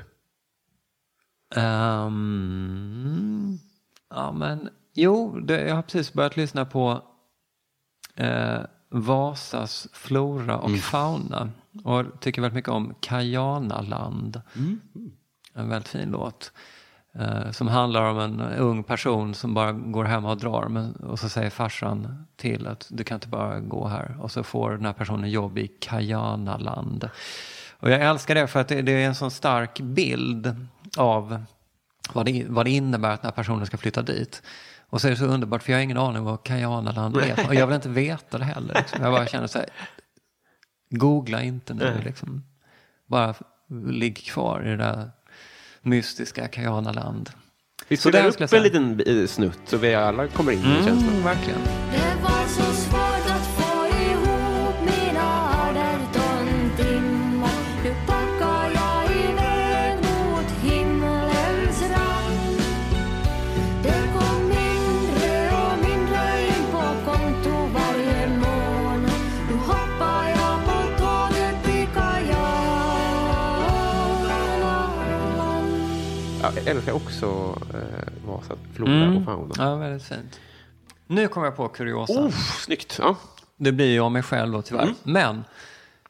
[1.56, 3.58] Ehm,
[4.10, 7.02] ja, men jo, det, jag har precis börjat lyssna på
[8.14, 11.50] eh, Vasas flora och fauna.
[11.84, 14.40] Och tycker väldigt mycket om Kajanaland.
[15.54, 16.52] En väldigt fin låt.
[17.14, 20.68] Eh, som handlar om en ung person som bara går hem och drar.
[20.68, 24.16] Men, och så säger farsan till att du kan inte bara gå här.
[24.20, 27.08] Och så får den här personen jobb i Kajanaland.
[27.78, 30.56] Och jag älskar det för att det, det är en sån stark bild
[30.96, 31.44] av
[32.12, 34.42] vad det, vad det innebär att den här personen ska flytta dit.
[34.90, 37.46] Och så är det så underbart för jag har ingen aning vad Kajanaland är.
[37.48, 38.74] Och jag vill inte veta det heller.
[38.74, 39.02] Liksom.
[39.02, 39.68] Jag bara känner så här,
[40.92, 42.00] googla inte nu.
[42.04, 42.42] Liksom.
[43.06, 43.34] Bara
[43.86, 45.10] ligg kvar i det där
[45.82, 47.30] mystiska Kajanaland.
[47.88, 51.08] Vi spelar upp en liten snutt så vi alla kommer in i känslan.
[51.08, 51.60] Mm, verkligen.
[76.66, 79.16] Älskar också eh, Vasa, flora Mm.
[79.16, 79.54] och fauna.
[79.58, 80.40] Ja, väldigt fint.
[81.06, 82.12] Nu kommer jag på kuriosa.
[82.12, 82.30] Oh,
[82.64, 82.96] snyggt!
[83.02, 83.16] Ja.
[83.56, 84.94] Det blir ju av mig själv då tyvärr.
[85.02, 85.44] Men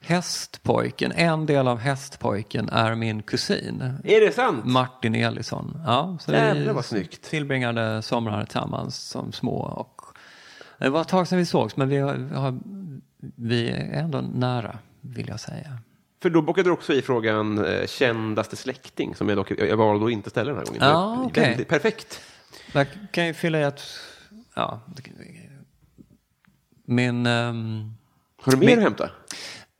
[0.00, 3.82] Hästpojken, en del av Hästpojken är min kusin.
[4.05, 4.64] Är det sant?
[4.64, 5.80] Martin Elisson.
[5.86, 7.22] Ja, så Jävlar vi vad snyggt.
[7.22, 9.57] tillbringade somrar tillsammans som små.
[9.59, 10.03] Och
[10.78, 12.59] det var ett tag sedan vi sågs, men vi, har,
[13.36, 15.78] vi är ändå nära, vill jag säga.
[16.23, 20.05] För då bockade du också i frågan eh, kändaste släkting som jag dock jag valde
[20.07, 20.83] att inte ställa den här gången.
[20.83, 21.49] Ja, Men okej.
[21.49, 22.20] väldigt- Perfekt.
[22.73, 23.83] Jag kan ju fylla i att...
[24.55, 24.81] Ja,
[26.87, 27.27] min...
[27.27, 27.95] ehm,
[28.43, 29.11] Har du mer Men- att hämta?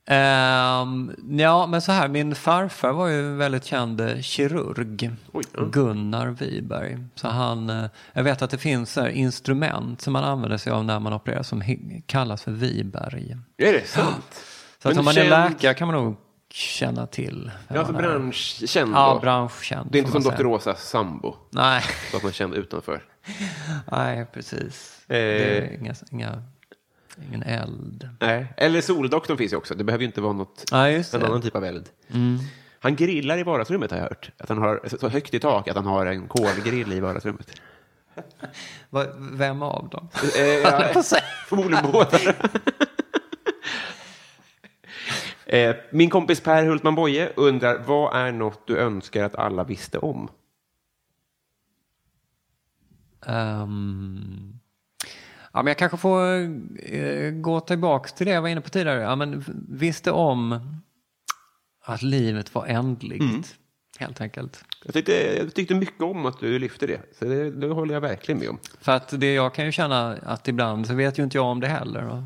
[0.05, 5.11] Ehm, ja, men så här, min farfar var ju en väldigt känd eh, kirurg.
[5.31, 5.63] Oj, ja.
[5.71, 6.97] Gunnar Wiberg.
[7.15, 10.85] Så han, eh, jag vet att det finns här instrument som man använder sig av
[10.85, 11.63] när man opererar som
[12.05, 13.37] kallas för Wiberg.
[13.57, 14.45] Är det sant?
[14.83, 16.15] Så att om man är känd- läkare kan man nog
[16.53, 17.51] känna till.
[17.67, 17.93] Ja, är.
[17.93, 19.19] branschkänd Ja, då.
[19.19, 19.89] branschkänd.
[19.91, 20.43] Det är inte som Dr.
[20.43, 23.03] Rosas sambo, Nej, så att man känd utanför.
[23.91, 24.99] nej, precis.
[25.07, 25.13] Eh.
[25.15, 26.43] Det är inga, inga,
[27.29, 28.09] ingen eld.
[28.19, 28.53] Nej.
[28.57, 29.75] Eller Soldoktorn finns ju också.
[29.75, 31.89] Det behöver ju inte vara något, Ja, en annan typ av eld.
[32.79, 34.31] Han grillar i vardagsrummet har jag hört.
[34.37, 37.47] Att han har så högt i tak att han har en kolgrill i vardagsrummet.
[38.89, 40.09] Va- Vem av dem?
[40.37, 41.03] Eh, ja,
[41.47, 42.17] förmodligen båda.
[45.53, 49.97] Eh, min kompis Per Hultman Boye undrar, vad är något du önskar att alla visste
[49.97, 50.29] om?
[53.25, 54.59] Ehm,
[55.53, 56.19] ja, men jag kanske får
[56.93, 59.01] eh, gå tillbaka till det jag var inne på tidigare.
[59.01, 60.59] Ja, men visste om
[61.85, 63.55] att livet var ändligt,
[63.99, 64.65] helt enkelt.
[64.85, 68.01] Jag tyckte, jag tyckte mycket om att du lyfte det, så det, det håller jag
[68.01, 68.59] verkligen med om.
[68.81, 71.59] För att det jag kan ju känna att ibland så vet ju inte jag om
[71.59, 72.07] det heller.
[72.07, 72.23] Och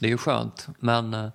[0.00, 1.30] det är ju skönt, men eh,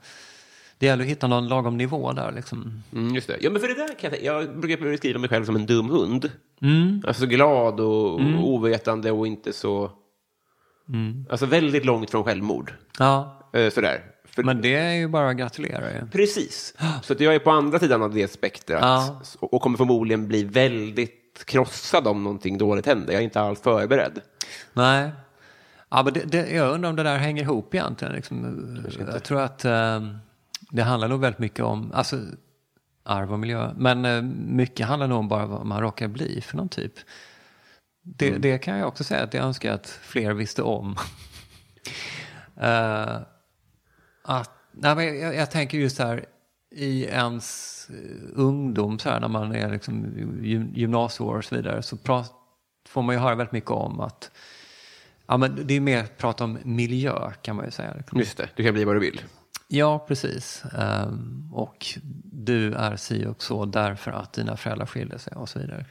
[0.78, 2.84] det gäller att hitta någon lagom nivå där liksom.
[2.94, 3.38] Mm, just det.
[3.42, 5.90] Ja, men för det där kan jag, jag brukar beskriva mig själv som en dum
[5.90, 6.32] hund.
[7.08, 9.92] Alltså glad och ovetande och inte så...
[11.30, 12.74] Alltså väldigt långt från självmord.
[13.00, 14.02] Ja, Eh, sådär.
[14.26, 16.08] För, men det är ju bara att gratulera ju.
[16.12, 16.74] Precis.
[17.04, 19.22] Så att jag är på andra sidan av det spektrat Ja.
[19.40, 23.14] och kommer förmodligen bli väldigt krossad om någonting dåligt händer.
[23.14, 24.22] Jag är inte alls förberedd.
[24.74, 25.10] Nej.
[25.90, 28.14] Ja, men det, det, jag undrar om det där hänger ihop egentligen.
[28.14, 28.86] Liksom.
[29.14, 30.02] Jag tror att eh,
[30.72, 32.20] det handlar nog väldigt mycket om alltså,
[33.04, 33.74] arv och miljö.
[33.78, 36.94] Men eh, mycket handlar nog om bara vad man råkar bli för någon typ.
[38.02, 40.96] Det, det kan jag också säga att jag önskar att fler visste om.
[42.60, 43.18] Eh,
[44.24, 46.26] att, nej, men jag, jag tänker just här
[46.72, 50.06] i ens eh, ungdom, så här, när man är liksom
[50.44, 52.34] gym- gymnasieår och så vidare, så prat,
[52.88, 54.32] får man ju höra väldigt mycket om att
[55.28, 57.96] ja, men det är mer prat om miljö kan man ju säga.
[58.14, 59.22] Just det, du kan bli vad du vill.
[59.68, 60.64] Ja, precis.
[60.78, 61.86] Ehm, och
[62.24, 65.86] du är si och så därför att dina föräldrar skilde sig och så vidare.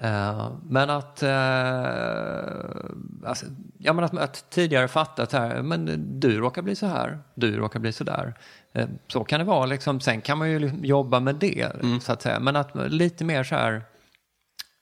[0.00, 3.46] Eh, men att, uh, alltså,
[3.78, 7.56] ja, men att, att tidigare fatta att här, men du råkar bli så här, du
[7.56, 8.34] råkar bli så där.
[8.72, 10.00] Eh, så kan det vara, liksom.
[10.00, 11.72] sen kan man ju liksom jobba med det,
[12.02, 12.40] så att säga.
[12.40, 13.82] Men att lite mer så här,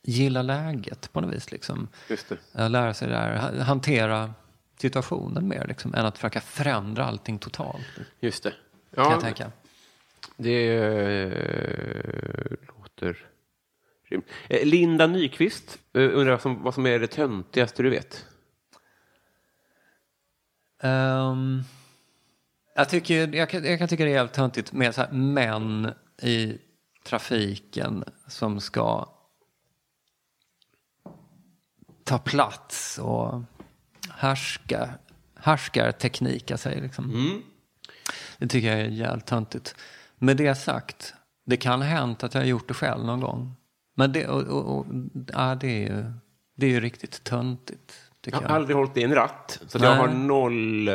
[0.03, 1.53] gilla läget på något vis.
[1.53, 1.89] Liksom.
[2.53, 4.35] Lära sig det här, ha- hantera
[4.77, 7.87] situationen mer, liksom, än att försöka förändra allting totalt.
[8.21, 8.51] Just det.
[8.95, 9.53] Kan Ja, jag tänka.
[10.37, 13.27] det eh, låter
[14.09, 14.25] grymt.
[14.49, 18.27] Eh, Linda Nyqvist eh, undrar vad som, vad som är det töntigaste du vet.
[20.83, 21.63] Ehm,
[22.75, 25.93] jag, tycker, jag, kan, jag kan tycka det är jävligt töntigt med så här män
[26.23, 26.59] i
[27.05, 29.09] trafiken som ska
[32.05, 33.43] ta plats och
[34.17, 34.89] härska,
[35.41, 36.81] härskar teknika sig.
[36.81, 37.43] Liksom.
[38.39, 39.75] Det tycker jag är jävligt töntigt.
[40.19, 41.15] Med det sagt,
[41.47, 43.55] det kan ha hänt att jag har gjort det själv någon gång.
[43.97, 44.87] Men det, och, och, och,
[45.33, 46.05] ja, det, är, ju,
[46.57, 47.95] det är ju riktigt töntigt.
[48.25, 50.89] Jag jag har aldrig hållit i en ratt, så jag har noll...
[50.89, 50.95] eh,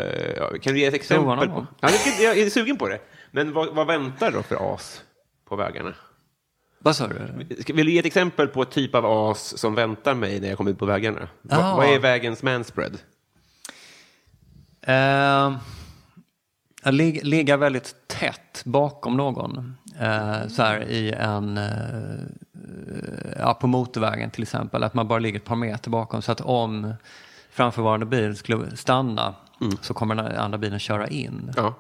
[0.62, 1.50] Kan du ge ett exempel?
[1.50, 1.68] På?
[1.80, 3.00] Ja, jag jag är sugen på det.
[3.32, 5.02] Men vad, vad väntar då för as
[5.50, 5.94] på vägarna?
[6.80, 7.46] Vad sa du?
[7.74, 10.58] Vill du ge ett exempel på ett typ av as som väntar mig när jag
[10.58, 11.28] kommer ut på vägarna?
[11.50, 11.76] Ah.
[11.76, 12.98] vad är vägens manspread?
[14.82, 15.56] Eh,
[16.84, 19.78] att lig, ligga väldigt tätt bakom någon.
[20.00, 22.20] Eh, så här i en, eh,
[23.40, 24.84] ja, på motorvägen till exempel.
[24.84, 26.22] Att man bara ligger ett par meter bakom.
[26.22, 26.94] Så att om
[27.52, 29.36] framförvarande bil skulle stanna
[29.82, 31.54] så kommer den andra bilen köra in.
[31.56, 31.74] Ja.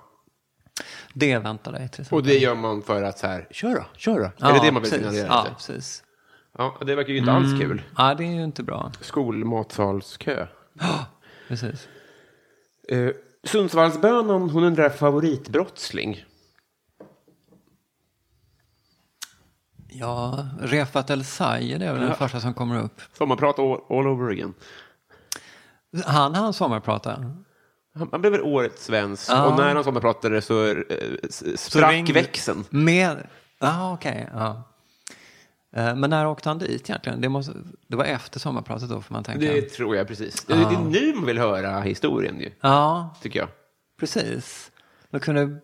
[1.13, 2.17] Det väntar dig till exempel.
[2.17, 4.31] Och det gör man för att så här, kör då, kör då.
[4.37, 5.07] Ja, är det det man vill precis.
[5.07, 5.27] signalera?
[5.27, 6.03] Ja, precis.
[6.57, 7.81] Ja, det verkar ju inte alls kul.
[7.97, 8.91] Ja, det är ju inte bra.
[9.01, 10.47] Skolmatsalskö.
[11.47, 11.87] Precis.
[12.91, 13.11] Uh,
[13.43, 16.25] Sundsvallsbönan, hon undrar favoritbrottsling.
[19.87, 23.01] Ja, Refat El Sayed det är väl den första som kommer upp.
[23.17, 24.53] Sommarprat all, all over again.
[26.05, 27.33] Han han sommarprata.
[27.95, 29.45] Han, han blev väl årets svensk Ja.
[29.45, 30.75] och när han sommarpratade så uh,
[31.55, 32.63] sprack ringde- växeln.
[32.69, 33.27] Med...
[33.59, 34.29] Ja, okej.
[34.33, 34.63] ja.
[35.75, 37.21] Eh, Men när åkte han dit egentligen?
[37.21, 37.53] Det, måste...
[37.87, 39.45] det var efter sommarpratet då, får man tänka.
[39.45, 40.45] Det tror jag precis.
[40.45, 43.49] Det, det är nu man vill höra historien ju, Ja, tycker jag.
[43.99, 44.71] precis.
[45.09, 45.59] Man kunde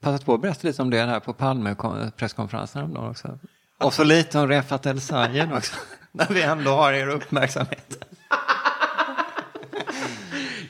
[0.00, 1.76] passat på att berätta lite om det här på Palme
[2.16, 3.38] presskonferensen häromdagen också.
[3.78, 5.74] Och så lite om Refat El Sayed också.
[6.12, 8.04] när vi ändå har er uppmärksamhet.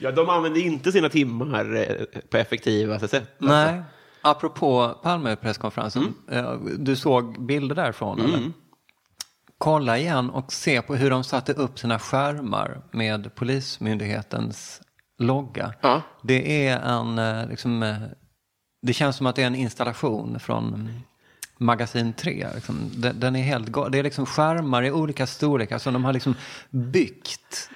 [0.00, 3.34] Ja, de använder inte sina timmar eh, på effektivaste sätt.
[3.38, 3.82] Nej.
[4.22, 6.14] Apropå Palme presskonferensen.
[6.30, 8.20] eh, Du såg bilder därifrån?
[8.20, 8.52] Eller?
[9.58, 14.80] Kolla igen och se på hur de satte upp sina skärmar med Polismyndighetens
[15.18, 15.74] logga.
[15.80, 16.02] Ja.
[16.22, 17.96] Det är en, eh, liksom, eh,
[18.82, 20.88] det känns som att det är en installation från
[21.58, 22.46] Magasin 3.
[22.54, 22.76] Liksom.
[22.96, 26.34] Den, den är helt Det är liksom skärmar i olika storlekar som de har liksom
[26.70, 27.70] byggt.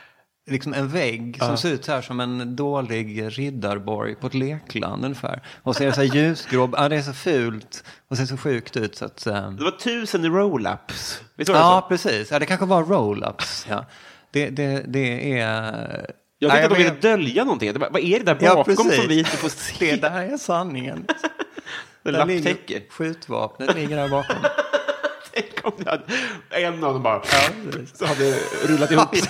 [0.51, 5.43] Liksom en vägg som ser ut här som en dålig riddarborg på ett lekland ungefär.
[5.63, 8.37] Och så är det så här ljusgrå, ja, det är så fult och ser så
[8.37, 9.27] sjukt ut så att...
[9.27, 11.21] eh, Det var tusen roll-ups.
[11.37, 11.89] Visst var det Ja, så?
[11.89, 12.31] precis.
[12.31, 13.67] Ja, det kanske var roll-ups.
[13.69, 13.85] Ja.
[14.31, 16.11] Det, det, det är...
[16.39, 17.73] Jag tänkte att de ville vet- dölja någonting.
[17.79, 18.97] Bara, Vad är det där Ja, bakom precis.
[19.01, 19.91] som vi inte får se?
[19.97, 21.07] Det där är sanningen.
[22.03, 24.37] Det Där ligger skjutvapnet ligger där bakom.
[25.35, 26.03] Tänk om det hade,
[26.51, 27.51] en av dem bara Ja,
[27.95, 28.37] så hade
[28.67, 29.29] rullat ihop sig.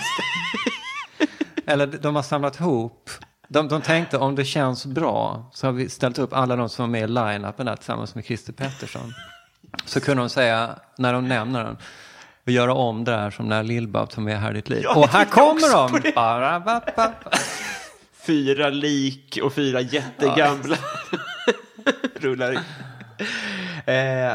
[1.67, 3.11] Eller de har samlat ihop.
[3.49, 6.83] De, de tänkte om det känns bra så har vi ställt upp alla de som
[6.83, 9.13] var med i line-upen där tillsammans med Christer Pettersson.
[9.85, 11.77] Så kunde de säga, när de nämner den,
[12.45, 14.81] och göra om det där som när Lill-Babs var med här i ditt liv.
[14.83, 16.13] Ja, och här kommer de!
[16.15, 17.13] Bara, ba, ba.
[18.27, 20.77] Fyra lik och fyra jättegamla
[22.21, 22.59] rullar in.
[23.95, 24.35] Eh,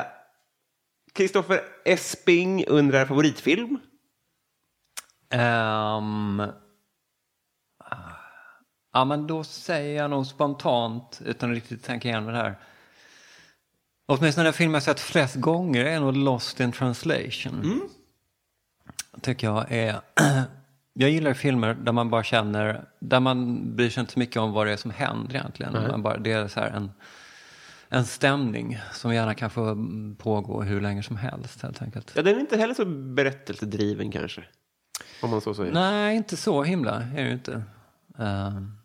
[1.14, 3.80] Kristoffer Esping undrar favoritfilm.
[5.30, 6.44] Ehm,
[8.94, 12.56] ja, men då säger jag nog spontant, utan att riktigt tänka igenom det här.
[14.06, 17.90] Åtminstone den film jag sett flest gånger är nog Lost in translation.
[19.22, 20.02] Tycker jag är...
[20.94, 24.52] Jag gillar filmer där man bara känner, där man bryr sig inte så mycket om
[24.52, 25.74] vad det är som händer egentligen.
[25.74, 26.92] Man bara, det är så här en,
[27.90, 29.88] en stämning som gärna kan få
[30.18, 32.12] pågå hur länge som helst helt enkelt.
[32.16, 34.44] Ja, den är inte heller så berättelsedriven kanske.
[35.22, 35.72] Om man så säger.
[35.72, 37.64] Nej, inte så himla är det inte.
[38.20, 38.81] Ehm,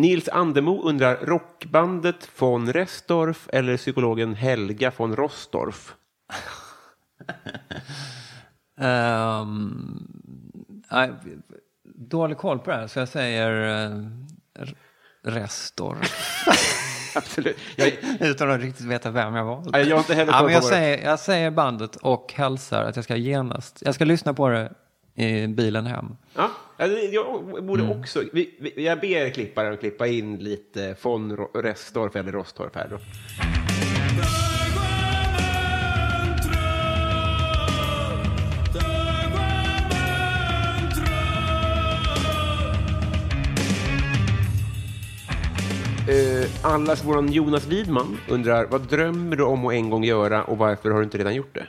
[0.00, 5.94] Nils Andemo undrar rockbandet von Restorff eller psykologen Helga von Rostorff.
[8.80, 10.06] Ehm,
[10.90, 11.12] nej,
[11.84, 14.06] dålig koll på det här, så jag säger uh,
[15.22, 15.98] Restor.
[17.14, 17.56] Absolut.
[17.76, 19.70] Jag, Utan att riktigt veta vem jag valt.
[19.72, 22.96] Nej, jag har inte heller ja, men jag, säger, jag säger bandet och hälsar att
[22.96, 23.82] jag ska genast.
[23.84, 24.68] Jag ska lyssna på det i
[25.48, 26.06] bilen hem.
[26.34, 28.00] ja, alltså, jag borde Mm.
[28.00, 28.22] också...
[28.32, 32.98] Vi, vi, jag ber klipparen att klippa in lite von Restorff eller Rostorff här då.
[46.08, 50.58] Uh, allas våran Jonas Widman undrar vad drömmer du om att en gång göra och
[50.58, 51.66] varför har du inte redan gjort det?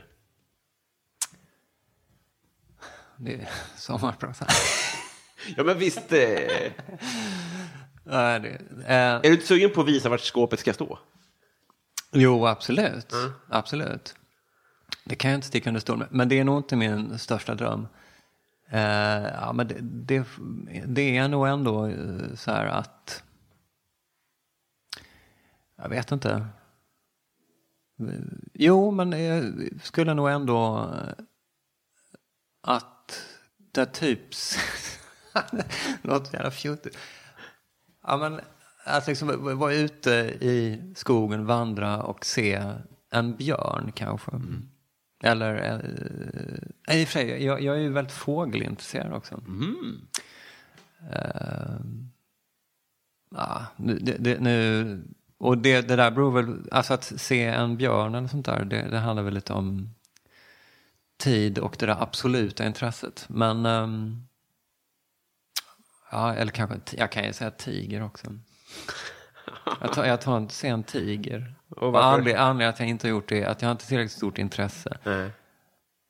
[3.20, 4.42] Det är sommarprat.
[5.58, 6.12] Ja, men visst.
[6.12, 6.72] Eh,
[8.04, 8.50] Nej, det,
[8.86, 11.00] eh, Är du inte sugen på att visa vart skåpet ska stå?
[12.12, 13.14] jo, absolut.
[13.48, 14.16] Absolut.
[15.04, 16.08] Det kan jag inte sticka under stol med.
[16.12, 17.88] Men det är nog inte min största dröm.
[18.70, 20.26] Eh, ja, men det, det,
[20.86, 23.24] det är nog ändå eh, så här att...
[25.76, 26.48] Jag vet inte.
[28.54, 29.54] Jo, men jag
[29.84, 30.90] skulle nog ändå
[32.62, 32.86] att
[33.72, 34.20] det typ...
[36.02, 36.98] Låter så jävla fjuttigt.
[38.08, 38.40] Ja, men
[38.86, 40.12] att liksom vara ute
[40.42, 42.64] i skogen, vandra och se
[43.12, 44.32] en björn kanske.
[45.24, 49.44] Eller, eh, i och för sig, jag, jag är ju väldigt fågelintresserad också.
[51.12, 51.80] Eh,
[53.36, 55.04] ja, nu, det, det, nu,
[55.38, 58.88] och det, det där beror väl, alltså att se en björn eller sånt där, det,
[58.92, 59.96] det handlar väl lite om
[61.20, 63.26] tid och det där absoluta intresset.
[63.30, 64.28] Men, ehm,
[66.12, 68.28] ja, eller kanske, jag kan ju säga tiger också.
[69.82, 71.56] Jag tar, jag tar en, ser en tiger.
[71.70, 74.38] Och anledningen att jag inte har gjort det är att jag har inte tillräckligt stort
[74.38, 74.98] intresse.
[75.04, 75.32] Nej.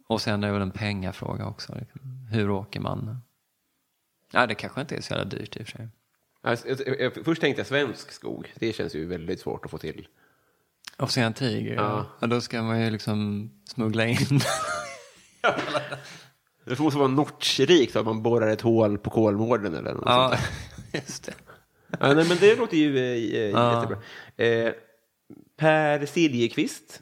[0.07, 1.75] Och sen är det väl en pengafråga också.
[1.79, 2.27] Liksom.
[2.31, 3.21] Hur åker man?
[4.31, 5.89] Ja, det kanske inte är så jävla dyrt i och för sig.
[6.41, 6.67] Alltså,
[7.23, 8.53] först tänkte jag svensk skog.
[8.55, 10.07] Det känns ju väldigt svårt att få till.
[10.97, 12.05] Och se en tiger, ja.
[12.19, 12.27] ja.
[12.27, 14.17] Då ska man ju liksom smuggla in.
[16.65, 20.41] Det måste vara Notch-rikt att man borrar ett hål på Kolmården eller något ja, sånt
[21.07, 21.31] just det.
[21.31, 21.55] där.
[22.07, 23.75] Ja, nej, men det låter ju eh, eh, Ja.
[23.75, 23.97] jättebra.
[24.37, 24.73] Eh,
[25.57, 27.01] per Siljeqvist.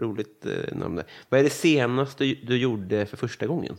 [0.00, 1.06] Roligt eh, namn där.
[1.28, 3.76] Vad är det senaste du gjorde för första gången?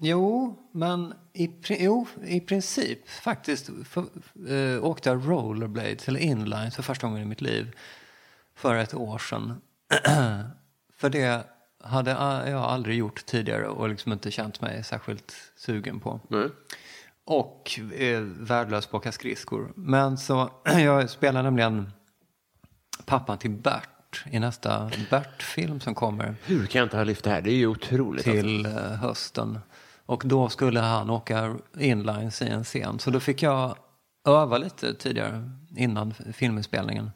[0.00, 4.04] Jo, men i, jo, i princip faktiskt för,
[4.48, 7.76] äh, åkte jag rollerblades eller inline för första gången i mitt liv
[8.54, 9.60] för ett år sedan.
[10.96, 11.44] för det
[11.80, 12.10] hade
[12.50, 16.20] jag aldrig gjort tidigare och liksom inte känt mig särskilt sugen på.
[16.28, 16.48] Nej.
[17.24, 19.72] Och är värdelös på att åka skridskor.
[19.74, 21.92] Men så, jag spelar nämligen
[23.04, 27.30] pappan till Bert i nästa Bert-film som kommer Hur kan jag inte ha lyft det
[27.30, 27.40] här?
[27.40, 28.26] Det är ju otroligt.
[28.26, 28.42] alltså.
[28.42, 29.58] till eh, hösten.
[30.06, 32.98] Och då skulle han åka inlines i en scen.
[32.98, 33.76] Så då fick jag
[34.24, 37.10] öva lite tidigare, innan filminspelningen.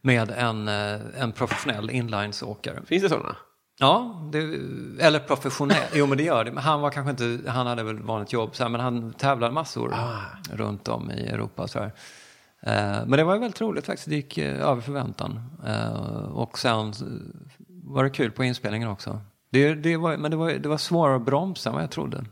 [0.00, 2.82] Med en, eh, en professionell inlinesåkare.
[2.86, 3.36] Finns det sådana?
[3.82, 4.38] Ja, det,
[5.04, 5.82] eller professionell.
[5.94, 6.52] Jo, men det gör det.
[6.52, 9.52] Men han var kanske inte, han hade väl vanligt jobb, så här, men han tävlade
[9.52, 9.94] massor
[10.52, 11.68] runt om i Europa.
[11.68, 11.92] Så här.
[12.60, 14.08] Eh, men det var ju väldigt roligt faktiskt.
[14.08, 15.40] Det gick eh, över förväntan.
[15.66, 16.92] Eh, och sen
[17.68, 19.20] var det kul på inspelningen också.
[19.50, 22.24] Det, det, var, men det var, det var svårare att bromsa än vad jag trodde.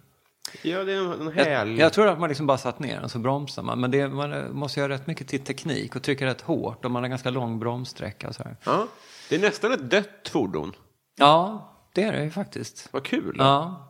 [0.63, 1.79] Ja, det är en Jag, häl...
[1.79, 3.81] jag trodde att man liksom bara satt ner och så bromsar man.
[3.81, 6.85] Men det, man måste göra rätt mycket till teknik och trycka rätt hårt.
[6.85, 8.33] Och man har ganska lång bromssträcka.
[8.33, 8.57] Så här.
[8.65, 8.87] Ja,
[9.29, 10.73] det är nästan ett dött fordon.
[11.21, 12.89] Ja, det är det ju faktiskt.
[12.93, 13.37] Vad kul.
[13.39, 13.87] Ja,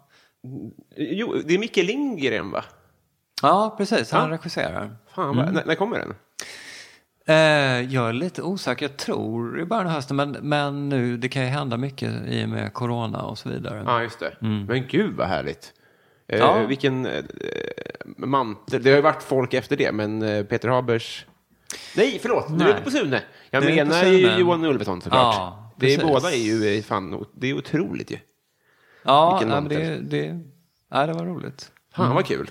[0.96, 2.64] Jo, det är Micke Lindgren, va?
[3.42, 4.12] Ja, precis.
[4.12, 4.34] Han Ja.
[4.36, 4.96] regisserar.
[5.14, 6.14] Fan, vad- när, när kommer den?
[7.26, 8.84] Eh, jag är lite osäker.
[8.88, 10.16] Jag tror i början av hösten.
[10.16, 13.82] Men, men nu, det kan ju hända mycket i och med corona och så vidare.
[13.86, 14.36] Ja, just det.
[14.40, 15.72] Men gud vad härligt.
[16.28, 16.66] Eh, Ja.
[16.66, 17.24] Vilken eh,
[18.16, 18.82] mantel.
[18.82, 21.26] Det har ju varit folk efter det, men eh, Peter Habers...
[21.96, 22.48] Nej, förlåt.
[22.48, 22.68] Du är Nej.
[22.70, 23.20] inte på Sune.
[23.50, 24.38] Jag Du menar.
[24.38, 25.34] Johan Ulveson såklart.
[25.36, 28.18] Ja, det är, båda är ju eh, fan, det är otroligt ju.
[29.02, 30.08] ja, nej, det, mantel.
[30.08, 30.40] det,
[30.90, 31.72] ja, det var roligt.
[31.94, 32.50] Fan vad kul.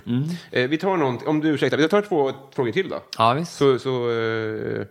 [0.52, 3.04] Eh, vi tar någon, om du ursäktar, vi tar två frågor till då.
[3.18, 3.56] Ja, visst.
[3.56, 4.86] Så, så eh,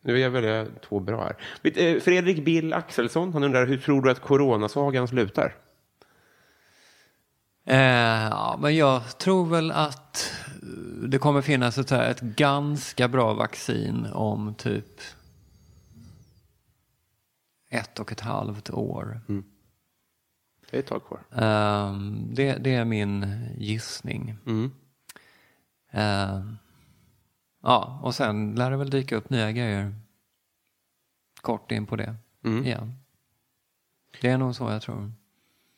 [0.00, 1.36] nu vill jag välja två bra här.
[1.74, 5.54] Eh, Fredrik Bill Axelsson, han undrar hur tror du att coronasagan slutar?
[7.66, 10.32] Eh, ja, men jag tror väl att
[11.08, 15.00] det kommer finnas ett, här, ett ganska bra vaccin om typ
[17.68, 19.20] ett och ett halvt år.
[20.70, 21.20] Det är ett tag kvar.
[21.32, 23.26] Ehm, det, det är min
[23.58, 24.36] gissning.
[24.46, 24.70] Mm.
[25.90, 26.56] Ehm,
[27.62, 29.94] ja, och sen lär det väl dyka upp nya grejer
[31.40, 32.64] kort in på det Mm.
[32.64, 32.94] igen.
[34.20, 35.12] Det är nog så jag tror.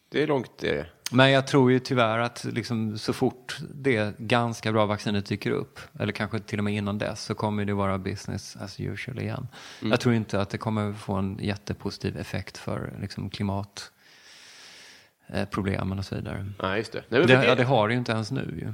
[0.08, 0.90] Det är långt det är det.
[1.12, 5.80] Men jag tror ju tyvärr att liksom så fort det ganska bra vaccinet dyker upp,
[5.98, 9.48] eller kanske till och med innan dess, så kommer det vara business as usual igen.
[9.80, 9.90] Mm.
[9.90, 16.14] Jag tror inte att det kommer få en jättepositiv effekt för liksom, klimatproblemen och så
[16.14, 16.46] vidare.
[16.58, 17.02] Ja, just det.
[17.08, 18.72] Nej, Det, för ja, det har det ju inte ens nu ju.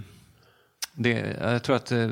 [0.92, 2.08] Det, jag tror att eh,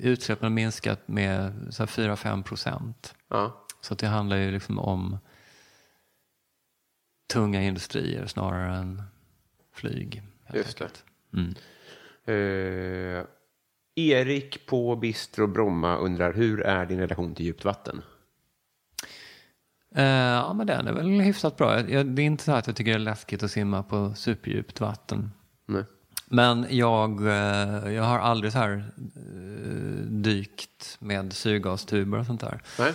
[0.00, 3.14] utsläppen har minskat med så här 4-5 procent.
[3.28, 3.56] ja.
[3.82, 5.18] Så att det handlar ju liksom om
[7.30, 9.02] tunga industrier snarare än
[9.74, 10.22] flyg.
[10.54, 10.84] Just det.
[10.84, 11.04] enkelt.
[11.34, 11.54] Mm.
[12.24, 13.24] Eh,
[13.94, 18.02] Erik på Bistro Bromma undrar hur är din relation till djupt vatten?
[19.94, 21.80] Eh, ja, men den är väl hyfsat bra.
[21.80, 24.80] Jag, det är inte så att jag tycker det är läskigt att simma på superdjupt
[24.80, 25.30] vatten.
[25.66, 25.84] Nej.
[26.26, 32.62] Men jag, eh, jag har aldrig så här eh, dykt med syrgastuber och sånt där.
[32.78, 32.94] Nej.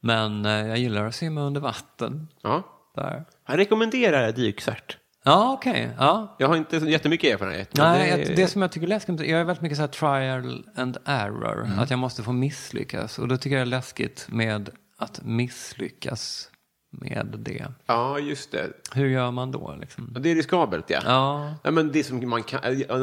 [0.00, 2.28] Men eh, jag gillar att simma under vatten.
[2.42, 2.62] Ja.
[2.94, 3.24] Där.
[3.48, 4.98] Jag rekommenderar dykcert.
[5.24, 5.90] Ja, okej.
[5.98, 6.36] Ja.
[6.38, 7.70] Jag har inte så jättemycket erfarenhet.
[7.76, 10.64] Nej, det- det, som jag tycker är läskigt, jag är väldigt mycket så här trial
[10.76, 11.68] and error.
[11.78, 13.18] Att jag måste få misslyckas.
[13.18, 16.50] Och då tycker jag det är läskigt med att misslyckas
[16.90, 17.66] med det.
[17.86, 18.70] Ja, just det.
[18.94, 19.76] Hur gör man då?
[19.80, 20.16] Liksom?
[20.20, 21.00] Det är riskabelt, ja.
[21.04, 22.60] Ja, Ja, men det som man kan,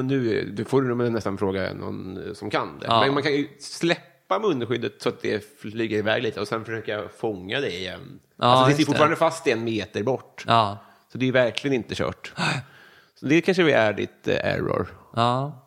[0.08, 2.86] nu du får du nästan fråga någon som kan det.
[2.88, 3.02] Ja.
[3.02, 7.04] Men man kan ju släppa munskyddet så att det flyger iväg lite och sen försöka
[7.18, 8.20] fånga det igen.
[8.36, 8.86] Ja, alltså, det sitter det.
[8.86, 10.44] fortfarande fast en meter bort.
[10.48, 10.78] ja,
[11.12, 12.34] Så det är verkligen inte kört.
[13.16, 14.88] Så det kanske är ditt eh, error.
[15.16, 15.58] ja.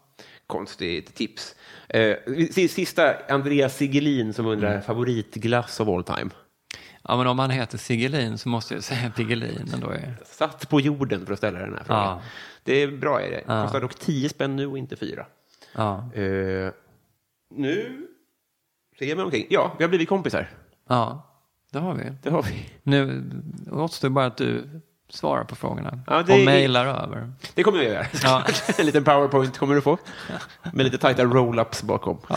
[0.46, 1.54] Konstigt tips.
[1.88, 2.16] Eh,
[2.50, 4.82] si- sista, Andreas Sigelin som undrar Mm.
[4.82, 6.30] favoritglass of all time.
[7.08, 9.90] Ja, men om man heter Sigelin så måste jag säga Piggelin ändå.
[9.90, 10.16] Är.
[10.24, 12.04] Satt på jorden för att ställa den här frågan.
[12.04, 12.22] Ja.
[12.64, 13.40] Det är bra är det.
[13.46, 15.26] Kostar dock 10 spänn nu och inte 4.
[15.74, 16.70] Ja, Eh,
[17.54, 18.06] nu
[18.98, 19.46] ser mig omkring.
[19.50, 20.50] Ja, vi har blivit kompisar.
[20.88, 21.30] ja,
[21.72, 22.12] det har vi.
[22.22, 22.70] Det har vi.
[22.82, 23.24] Nu
[23.72, 27.32] återstår bara att du svarar på frågorna Ja, det och mejlar över.
[27.54, 28.06] Det kommer jag göra.
[28.22, 28.44] Ja.
[28.78, 29.98] en liten powerpoint kommer du få.
[30.72, 32.18] Med lite tajta roll-ups bakom.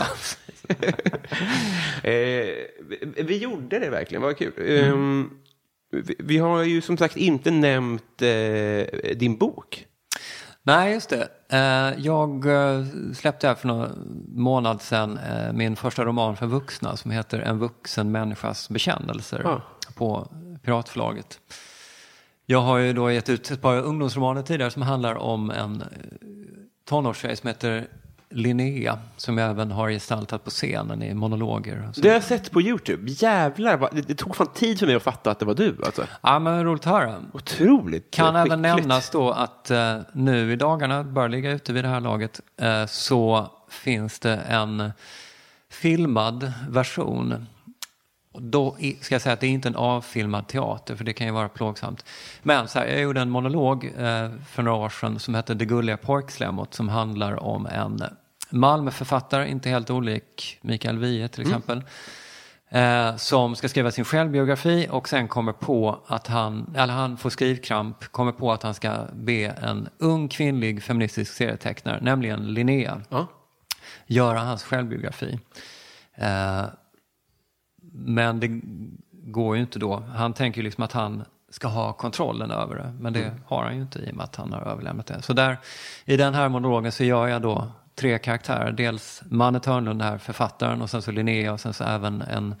[2.02, 2.12] eh,
[3.24, 4.52] vi, gjorde det verkligen, vad kul.
[4.68, 5.30] Ehm,
[5.90, 9.86] vi, vi har ju som sagt inte nämnt eh, din bok.
[10.68, 11.28] Nej, just det.
[11.48, 16.96] Eh, Jag eh, släppte här för någon månad sedan eh, min första roman för vuxna
[16.96, 19.62] som heter En vuxen människas bekännelser Ja.
[19.94, 20.28] på
[20.62, 21.40] Piratförlaget.
[22.46, 25.84] Jag har ju då gett ut ett par ungdomsromaner tidigare som handlar om en
[26.88, 27.86] tonårstjej som heter
[28.30, 31.90] Linnea som jag även har gestaltat på scenen i monologer.
[31.96, 33.10] Det har jag sett på YouTube.
[33.10, 35.76] Jävlar, vad, det, det tog fan tid för mig att fatta att det var du.
[35.86, 36.04] Alltså.
[36.20, 37.22] Ja, men roligt att höra.
[37.32, 38.76] Otroligt Kan eh, även skickligt.
[38.76, 42.86] nämnas då att eh, nu i dagarna, bör ligga ute vid det här laget, eh,
[42.86, 44.92] så finns det en
[45.70, 47.46] filmad version.
[48.40, 51.32] Då ska jag säga att det är inte en avfilmad teater, för det kan ju
[51.32, 52.04] vara plågsamt.
[52.42, 55.64] Men så här, jag gjorde en monolog eh, för några år sedan som hette Det
[55.64, 58.02] gulliga pojkslemmet som handlar om en
[58.50, 61.82] Malmöförfattare, inte helt olik Mikael Wiehe till exempel.
[62.70, 67.30] Eh, som ska skriva sin självbiografi och sen kommer på att han, eller han får
[67.30, 73.26] skrivkramp, kommer på att han ska be en ung kvinnlig feministisk serietecknare, nämligen Linnea, Ja.
[74.06, 75.40] göra hans självbiografi.
[76.14, 76.64] Eh,
[77.98, 78.60] men det
[79.12, 80.02] går ju inte då.
[80.14, 83.76] Han tänker ju liksom att han ska ha kontrollen över det, men det har han
[83.76, 85.22] ju inte i och med att han har överlämnat det.
[85.22, 85.58] Så där,
[86.04, 88.72] i den här monologen så gör jag då tre karaktärer.
[88.72, 92.54] Dels Manne Törnlund, här författaren, och sen så Linnea och sen så även en,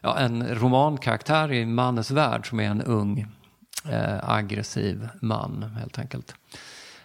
[0.00, 3.26] ja, en romankaraktär i Mannes värld som är en ung
[3.90, 6.34] eh, aggressiv man helt enkelt.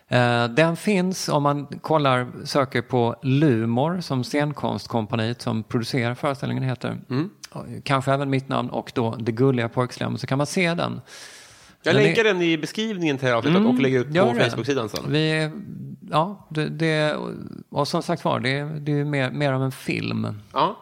[0.08, 6.97] Eh, Den finns om man kollar, söker på Lumor som scenkonstkompaniet som producerar föreställningen heter.
[7.10, 7.37] Och
[7.84, 11.02] Kanske även mitt namn och då Det gulliga pojkslemmet så kan man se den.
[11.84, 14.50] Jag Den är- länkar den i beskrivningen till avsnittet och lägger ut på det.
[14.50, 15.04] Facebook-sidan sen.
[15.12, 15.50] Vi,
[16.12, 17.16] ja, det, det,
[17.70, 20.41] och som sagt var, det, det är mer, mer av en film.
[20.54, 20.78] Ja.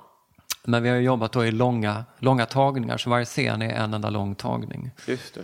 [0.64, 4.10] Men vi har jobbat då i långa, långa tagningar, så varje scen är en enda
[4.10, 4.92] lång tagning.
[5.08, 5.42] Just det.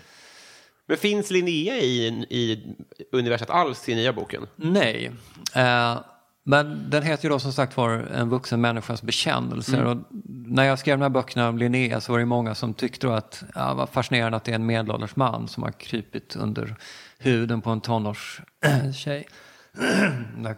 [0.87, 2.63] Men finns Linnea i, i
[3.11, 4.47] universat alls i nya boken?
[4.55, 5.11] Nej.
[5.55, 5.97] Eh,
[6.43, 9.83] men den heter ju då som sagt var En vuxen människas bekännelser.
[9.83, 13.15] Och när jag skrev de här böckerna om Linnea så var det många som tyckte
[13.15, 16.75] att ja, vad fascinerande att det är en medelålders man som har krypit under
[17.19, 19.27] huden på en tonårstjej.
[20.37, 20.55] Där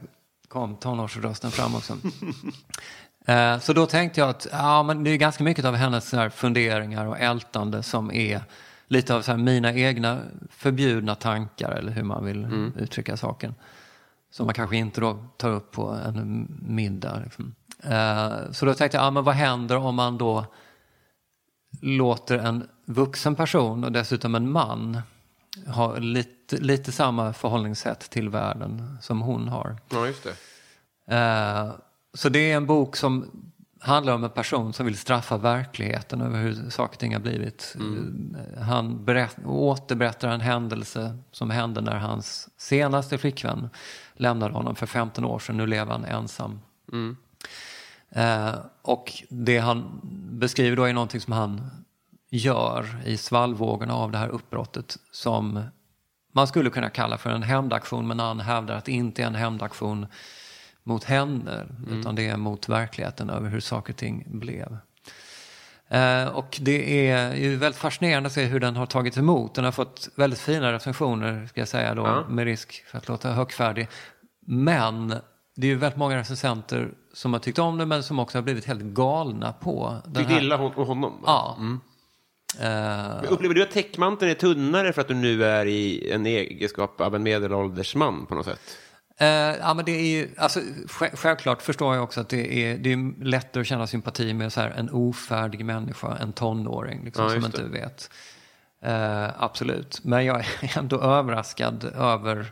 [0.48, 1.98] kom tonårsrösten fram också.
[3.26, 6.18] Eh, Så då tänkte jag att ja, men det är ganska mycket av hennes så
[6.18, 8.42] här funderingar och ältande som är
[8.88, 10.20] lite av så mina egna
[10.50, 13.56] förbjudna tankar eller hur man vill uttrycka saken.
[14.34, 17.20] Som man kanske inte då tar upp på en middag.
[17.24, 17.56] Liksom.
[17.84, 20.46] Eh, Så då tänkte jag, ja, men vad händer om man då
[21.82, 25.02] låter en vuxen person och dessutom en man
[25.68, 29.78] ha lite, lite samma förhållningssätt till världen som hon har.
[29.90, 30.36] Ja, just det.
[31.16, 31.72] Eh,
[32.14, 33.32] Så det är en bok som
[33.80, 37.76] handlar om en person som vill straffa verkligheten över hur saker och ting har blivit.
[37.80, 43.70] Eh, Han berätt, återberättar en händelse som hände när hans senaste flickvän
[44.14, 45.58] lämnade honom för 15 år sedan.
[45.58, 46.60] Nu lever han ensam.
[48.10, 50.00] Eh, och det han
[50.32, 51.62] beskriver då är någonting som han
[52.30, 55.64] gör i svallvågorna av det här uppbrottet som
[56.34, 59.36] man skulle kunna kalla för en hämndaktion men han hävdar att det inte är en
[59.36, 60.06] hämndaktion
[60.84, 64.78] mot henne utan det är mot verkligheten över hur saker och ting blev.
[65.94, 69.56] Eh, och det är ju väldigt fascinerande att se hur den har tagits emot.
[69.56, 72.24] Den har fått väldigt fina recensioner, ska jag säga då, Ja.
[72.30, 73.88] med risk för att låta högfärdig.
[74.48, 75.08] Men
[75.56, 78.44] det är ju väldigt många recensenter som har tyckt om den, men som också har
[78.44, 81.14] blivit helt galna på den Tyckte illa hon, och honom?
[81.26, 81.56] Ja.
[81.60, 81.80] Mm.
[82.60, 87.02] Men Upplever du att täckmanteln är tunnare för att du nu är i en egenskap
[87.02, 88.78] av en medelålders man på något sätt?
[89.24, 92.78] Eh, ja, men det är ju, alltså, sj- självklart förstår jag också att det är,
[92.78, 97.24] det är lättare att känna sympati med så här, en ofärdig människa, en tonåring liksom,
[97.26, 97.70] Ja, som inte det.
[97.70, 98.10] vet.
[98.84, 102.52] Eh, absolut, men jag är ändå överraskad över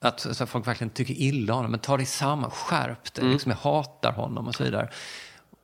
[0.00, 1.70] att så här, folk verkligen tycker illa om honom.
[1.70, 3.32] Men ta dig samman, skärp dig, Mm.
[3.32, 4.88] liksom, jag hatar honom och så vidare.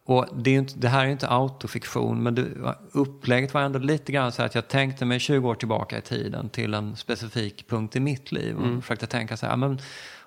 [0.07, 2.45] Och det, är inte, det här är ju inte autofiktion, men det,
[2.93, 6.01] upplägget var ändå lite grann så här att jag tänkte mig 20 år tillbaka i
[6.01, 9.81] tiden till en specifik punkt i mitt liv och försökte tänka så här, men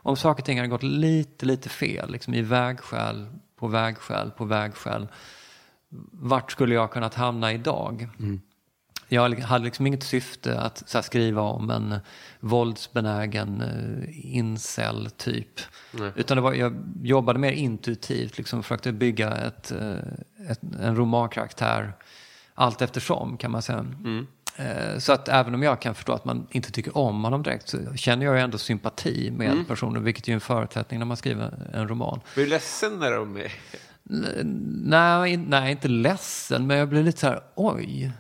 [0.08, 4.46] om saker och ting hade gått lite, lite fel, liksom i vägskäl, på vägskäl, på
[4.46, 5.08] vägskäl,
[6.12, 8.08] vart skulle jag kunnat hamna idag?
[9.08, 12.00] Jag hade liksom inget syfte att här, skriva om en
[12.40, 15.60] våldsbenägen uh, incel-typ.
[16.16, 21.94] Utan det var, jag jobbade mer intuitivt, liksom försökte bygga ett, eh, ett, en romankaraktär
[22.54, 23.80] allt eftersom kan man säga.
[23.80, 24.24] Eh,
[25.00, 27.78] Så att även om jag kan förstå att man inte tycker om honom direkt så
[27.96, 31.88] känner jag ju ändå sympati med personen, vilket är en förutsättning när man skriver en
[31.88, 32.20] roman.
[32.34, 33.52] Blir du ledsen när de är...
[34.90, 38.12] Nej, nej, inte ledsen, men jag blir lite så här, oj.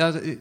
[0.00, 0.34] Alltså, eh,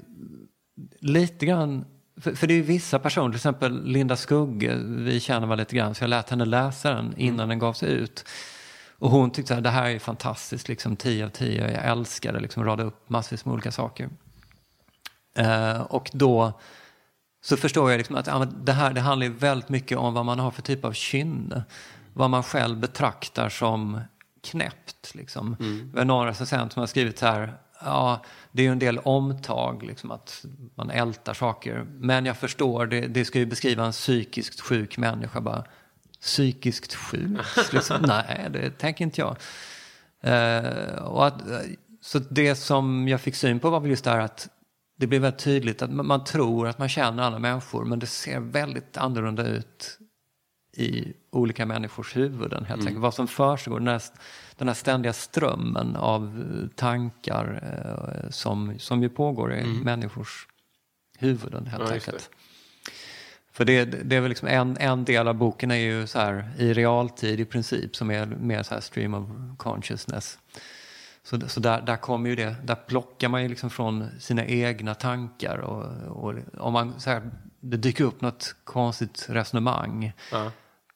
[1.00, 1.86] lite grann,
[2.22, 5.76] för, för det är ju vissa personer, till exempel Linda Skugge, vi känner varandra lite
[5.76, 8.26] grann, så jag lät henne läsa den innan den gavs ut.
[8.98, 12.40] Och hon tyckte att det här är fantastiskt, liksom 10 av 10, jag älskar det,
[12.40, 14.10] liksom rada upp massvis med olika saker.
[15.36, 16.54] Eh, och då
[17.42, 20.26] så förstår jag liksom att ja, det här det handlar ju väldigt mycket om vad
[20.26, 21.64] man har för typ av kynne.
[22.14, 24.02] Vad man själv betraktar som
[24.44, 25.16] knäppt.
[25.16, 25.56] Liksom.
[25.94, 29.00] Vi har någon recensent som har skrivit så här, ja, det är ju en del
[29.00, 30.46] omtag, liksom, att
[30.76, 31.86] man ältar saker.
[31.90, 35.42] Men jag förstår, det, det ska ju beskriva en psykiskt sjuk människa.
[35.42, 35.64] Bara,
[36.22, 37.40] psykiskt sjuk?
[37.74, 39.38] Liksom, nej, det tänker inte jag.
[40.22, 41.42] Eh, och att,
[42.02, 44.50] så det som jag fick syn på var väl just det här att
[45.00, 48.40] det blev väldigt tydligt att man, tror att man känner alla människor men det ser
[48.40, 50.00] väldigt annorlunda ut
[50.74, 53.00] i olika människors huvuden helt enkelt.
[53.00, 54.02] Vad som försiggår, den här,
[54.56, 56.44] den här ständiga strömmen av
[56.76, 60.48] tankar eh, som, som ju pågår i människors
[61.18, 62.30] huvuden helt Ja, enkelt.
[63.52, 66.52] För det, det är väl liksom en, en del av boken är ju så här
[66.58, 70.40] i realtid i princip som är mer så här stream of consciousness.
[71.24, 74.96] Så, så där, där kommer ju det, där plockar man ju liksom från sina egna
[74.96, 75.86] tankar och,
[76.24, 80.52] och om man så här, det dyker upp något konstigt resonemang Ja.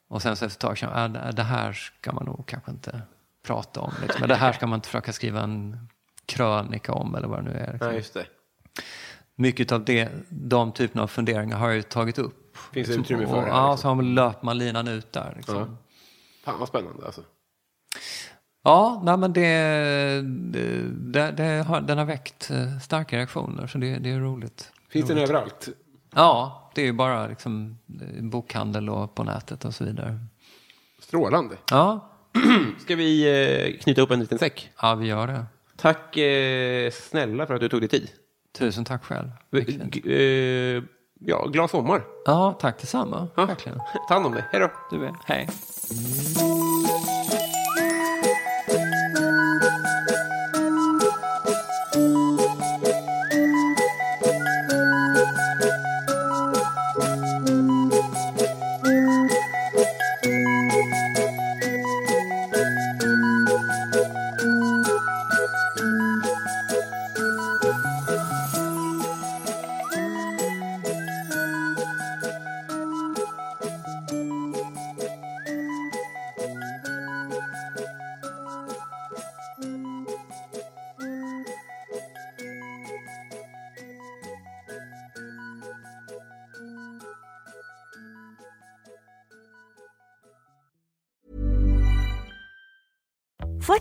[0.08, 2.72] och sen så efter ett tag känner man, "Ah, det här ska man nog kanske
[2.72, 3.02] inte
[3.48, 3.92] prata om.
[4.02, 4.28] Liksom.
[4.28, 5.88] Det här ska man inte försöka skriva en
[6.26, 7.72] krönika om eller vad det nu är.
[7.72, 7.88] Liksom.
[7.88, 8.26] Nej, just det.
[9.36, 12.58] Mycket av det, de typerna av funderingar har jag ju tagit upp.
[12.74, 13.78] Finns det utrymme för det här, Ja, liksom?
[13.82, 15.34] så har man löpt man linan ut där.
[15.38, 15.56] Liksom.
[15.58, 15.68] Ja.
[16.46, 17.22] Fan vad spännande alltså.
[18.64, 20.22] Ja, nej, men det,
[20.92, 24.72] det, det, har, den har väckt eh, starka reaktioner så det, det är roligt.
[24.90, 25.70] Finns den överallt?
[26.16, 30.20] Ja, det är ju bara liksom, eh, bokhandel och på nätet och så vidare.
[31.00, 31.56] Strålande.
[31.72, 32.10] Ja,
[32.80, 33.24] Ska vi
[33.74, 34.70] eh, knyta upp en liten säck?
[34.82, 35.46] ja vi gör det.
[35.78, 36.18] Tack
[36.94, 38.10] snälla för att du tog dig tid.
[38.58, 39.30] Tusen tack själv.
[39.52, 40.82] G-
[41.20, 42.04] ja, glad sommar.
[42.26, 43.28] Ja, tack detsamma.
[43.36, 43.46] Ja.
[43.46, 43.80] Verkligen.
[44.08, 44.44] Ta hand om dig.
[44.52, 44.72] Hej då.
[44.92, 45.14] Du med.
[45.26, 45.50] Hej.